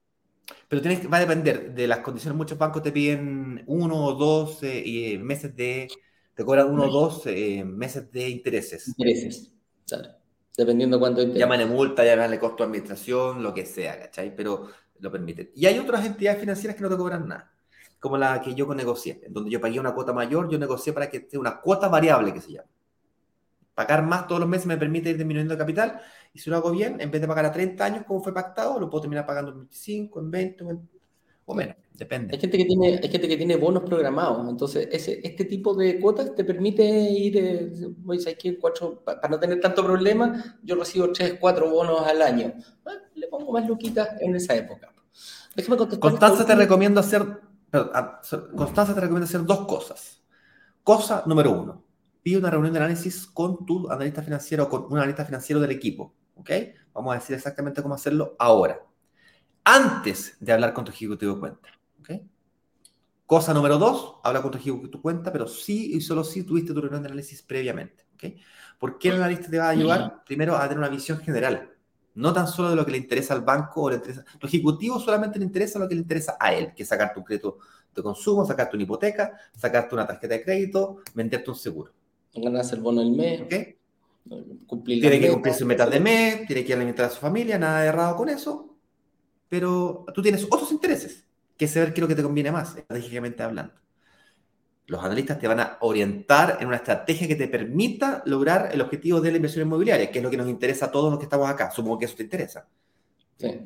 [0.72, 2.34] Pero tienes, va a depender de las condiciones.
[2.34, 5.86] Muchos bancos te piden uno o dos eh, meses de,
[6.34, 8.88] te cobran uno o dos eh, meses de intereses.
[8.88, 9.52] Intereses,
[9.86, 10.08] claro.
[10.56, 11.40] Dependiendo cuánto interés.
[11.40, 14.34] Llámale multa, llámale costo de administración, lo que sea, ¿cachai?
[14.34, 14.68] Pero
[14.98, 15.50] lo permiten.
[15.54, 17.52] Y hay otras entidades financieras que no te cobran nada
[18.00, 21.10] como la que yo negocié, en donde yo pagué una cuota mayor, yo negocié para
[21.10, 22.68] que esté una cuota variable que se llama.
[23.74, 26.00] Pagar más todos los meses me permite ir disminuyendo el capital
[26.32, 28.78] y si lo hago bien, en vez de pagar a 30 años como fue pactado,
[28.78, 30.64] lo puedo terminar pagando en 25, en 20
[31.44, 32.34] o menos, depende.
[32.34, 35.98] Hay gente que tiene, hay gente que tiene bonos programados, entonces ese, este tipo de
[36.00, 37.72] cuotas te permite ir, eh,
[38.30, 42.54] aquí cuatro, para no tener tanto problema, yo recibo 3, 4 bonos al año.
[43.14, 44.92] le pongo más luquitas en esa época.
[46.00, 47.26] Constanza te recomiendo hacer
[48.56, 50.22] Constanza te recomienda hacer dos cosas.
[50.82, 51.84] Cosa número uno,
[52.22, 55.70] pide una reunión de análisis con tu analista financiero o con un analista financiero del
[55.70, 56.14] equipo.
[56.36, 56.50] ¿Ok?
[56.92, 58.80] Vamos a decir exactamente cómo hacerlo ahora.
[59.64, 61.68] Antes de hablar con tu ejecutivo de cuenta.
[62.00, 62.10] ¿Ok?
[63.26, 66.74] Cosa número dos, habla con tu ejecutivo de cuenta, pero sí y solo si tuviste
[66.74, 68.06] tu reunión de análisis previamente.
[68.14, 68.24] ¿Ok?
[68.78, 70.22] ¿Por qué el analista te va a ayudar?
[70.24, 71.72] Primero a tener una visión general
[72.14, 74.24] no tan solo de lo que le interesa al banco o le interesa.
[74.38, 77.24] Tu ejecutivo solamente le interesa lo que le interesa a él, que es sacarte un
[77.24, 77.58] crédito
[77.94, 81.92] de consumo, sacarte una hipoteca, sacarte una tarjeta de crédito, venderte un seguro.
[82.34, 83.42] Ganas el bono del mes.
[83.42, 83.54] ¿Ok?
[84.84, 87.88] tiene que cumplir sus metas de mes, tiene que alimentar a su familia, nada de
[87.88, 88.76] errado con eso.
[89.48, 91.26] Pero tú tienes otros intereses,
[91.56, 93.74] que es saber qué es lo que te conviene más, estratégicamente hablando
[94.86, 99.20] los analistas te van a orientar en una estrategia que te permita lograr el objetivo
[99.20, 101.48] de la inversión inmobiliaria, que es lo que nos interesa a todos los que estamos
[101.48, 101.70] acá.
[101.70, 102.66] Supongo que eso te interesa.
[103.38, 103.60] Sí.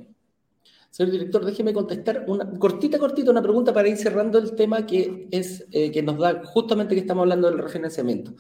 [0.97, 5.28] Señor director, déjeme contestar una cortita, cortita, una pregunta para ir cerrando el tema que
[5.30, 8.32] es eh, que nos da justamente que estamos hablando del refinanciamiento.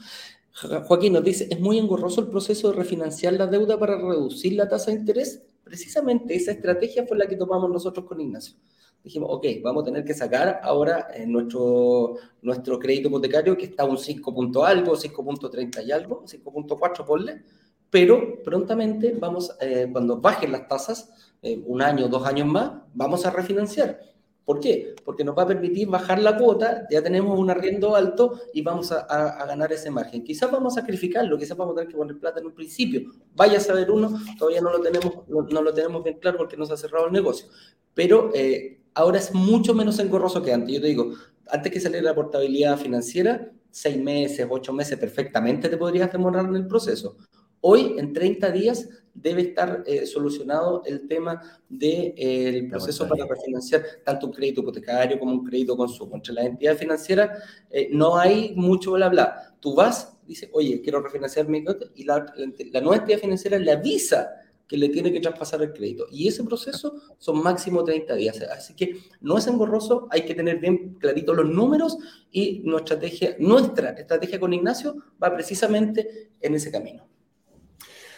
[0.86, 4.66] Joaquín nos dice, ¿es muy engorroso el proceso de refinanciar la deuda para reducir la
[4.70, 5.42] tasa de interés?
[5.64, 8.56] Precisamente esa estrategia fue la que tomamos nosotros con Ignacio
[9.04, 13.84] dijimos, ok, vamos a tener que sacar ahora en nuestro, nuestro crédito hipotecario que está
[13.84, 17.44] un 5 punto algo, 5.30 y algo, 5.4 ponle,
[17.90, 23.26] pero prontamente vamos, eh, cuando bajen las tasas, eh, un año, dos años más, vamos
[23.26, 24.00] a refinanciar.
[24.46, 24.94] ¿Por qué?
[25.04, 28.92] Porque nos va a permitir bajar la cuota, ya tenemos un arriendo alto y vamos
[28.92, 30.22] a, ganar ese margen.
[30.22, 33.10] Quizás vamos a sacrificarlo, quizás vamos a tener que poner plata en un principio.
[33.34, 36.70] Vaya a saber uno, todavía no lo tenemos, no, lo tenemos bien claro porque nos
[36.70, 37.48] ha cerrado el negocio.
[37.92, 40.72] Pero eh, ahora es mucho menos engorroso que antes.
[40.72, 41.12] Yo te digo,
[41.48, 46.54] antes que saliera la portabilidad financiera, seis meses, ocho meses perfectamente te podrías demorar en
[46.54, 47.16] el proceso.
[47.60, 53.26] Hoy, en 30 días, debe estar eh, solucionado el tema del de, eh, proceso para
[53.26, 56.16] refinanciar tanto un crédito hipotecario como un crédito consumo.
[56.16, 59.56] Entre las entidades financieras eh, no hay mucho bla bla.
[59.60, 62.26] Tú vas, dices, oye, quiero refinanciar mi crédito, y la,
[62.72, 64.28] la nueva entidad financiera le avisa
[64.68, 66.06] que le tiene que traspasar el crédito.
[66.10, 68.40] Y ese proceso son máximo 30 días.
[68.42, 71.96] Así que no es engorroso, hay que tener bien clarito los números
[72.32, 77.06] y nuestra estrategia, nuestra estrategia con Ignacio va precisamente en ese camino.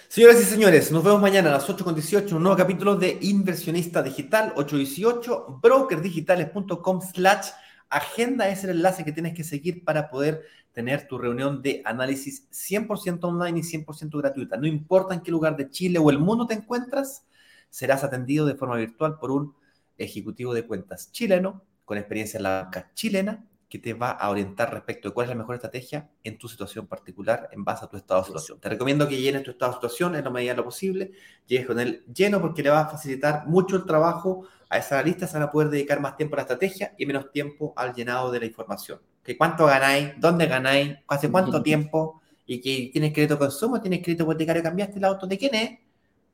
[0.09, 4.55] Señoras y señores, nos vemos mañana a las 8.18, un nuevo capítulo de Inversionista Digital,
[4.57, 7.49] 818, brokerdigitales.com slash
[7.91, 12.49] agenda es el enlace que tienes que seguir para poder tener tu reunión de análisis
[12.51, 14.57] 100% online y 100% gratuita.
[14.57, 17.27] No importa en qué lugar de Chile o el mundo te encuentras,
[17.69, 19.55] serás atendido de forma virtual por un
[19.99, 24.73] ejecutivo de cuentas chileno con experiencia en la banca chilena que te va a orientar
[24.73, 27.97] respecto de cuál es la mejor estrategia en tu situación particular en base a tu
[27.99, 28.59] estado de situación.
[28.61, 31.13] Te recomiendo que llenes tu estado de situación en la medida de lo posible,
[31.47, 35.27] llegues con él lleno porque le va a facilitar mucho el trabajo a esa lista,
[35.27, 38.31] se van a poder dedicar más tiempo a la estrategia y menos tiempo al llenado
[38.31, 39.01] de la información.
[39.23, 40.13] ¿Que ¿Cuánto ganáis?
[40.19, 40.97] ¿Dónde ganáis?
[41.07, 42.23] ¿Hace cuánto tiempo?
[42.47, 43.81] ¿Y que tienes crédito de consumo?
[43.81, 44.63] ¿Tienes crédito hipotecario?
[44.63, 45.27] ¿Cambiaste el auto?
[45.27, 45.79] ¿De quién es?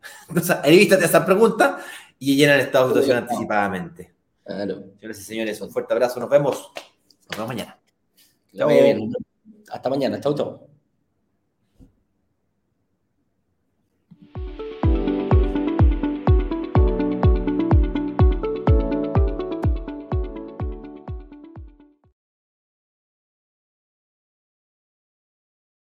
[0.28, 1.82] Entonces, revístate esas preguntas
[2.20, 4.15] y llena el estado de situación anticipadamente.
[4.44, 4.85] Claro.
[5.01, 6.20] Señores y señores, un fuerte abrazo.
[6.20, 6.70] Nos vemos.
[7.31, 7.79] Nos vemos mañana.
[9.71, 10.21] Hasta mañana.
[10.21, 10.74] Chau, chau.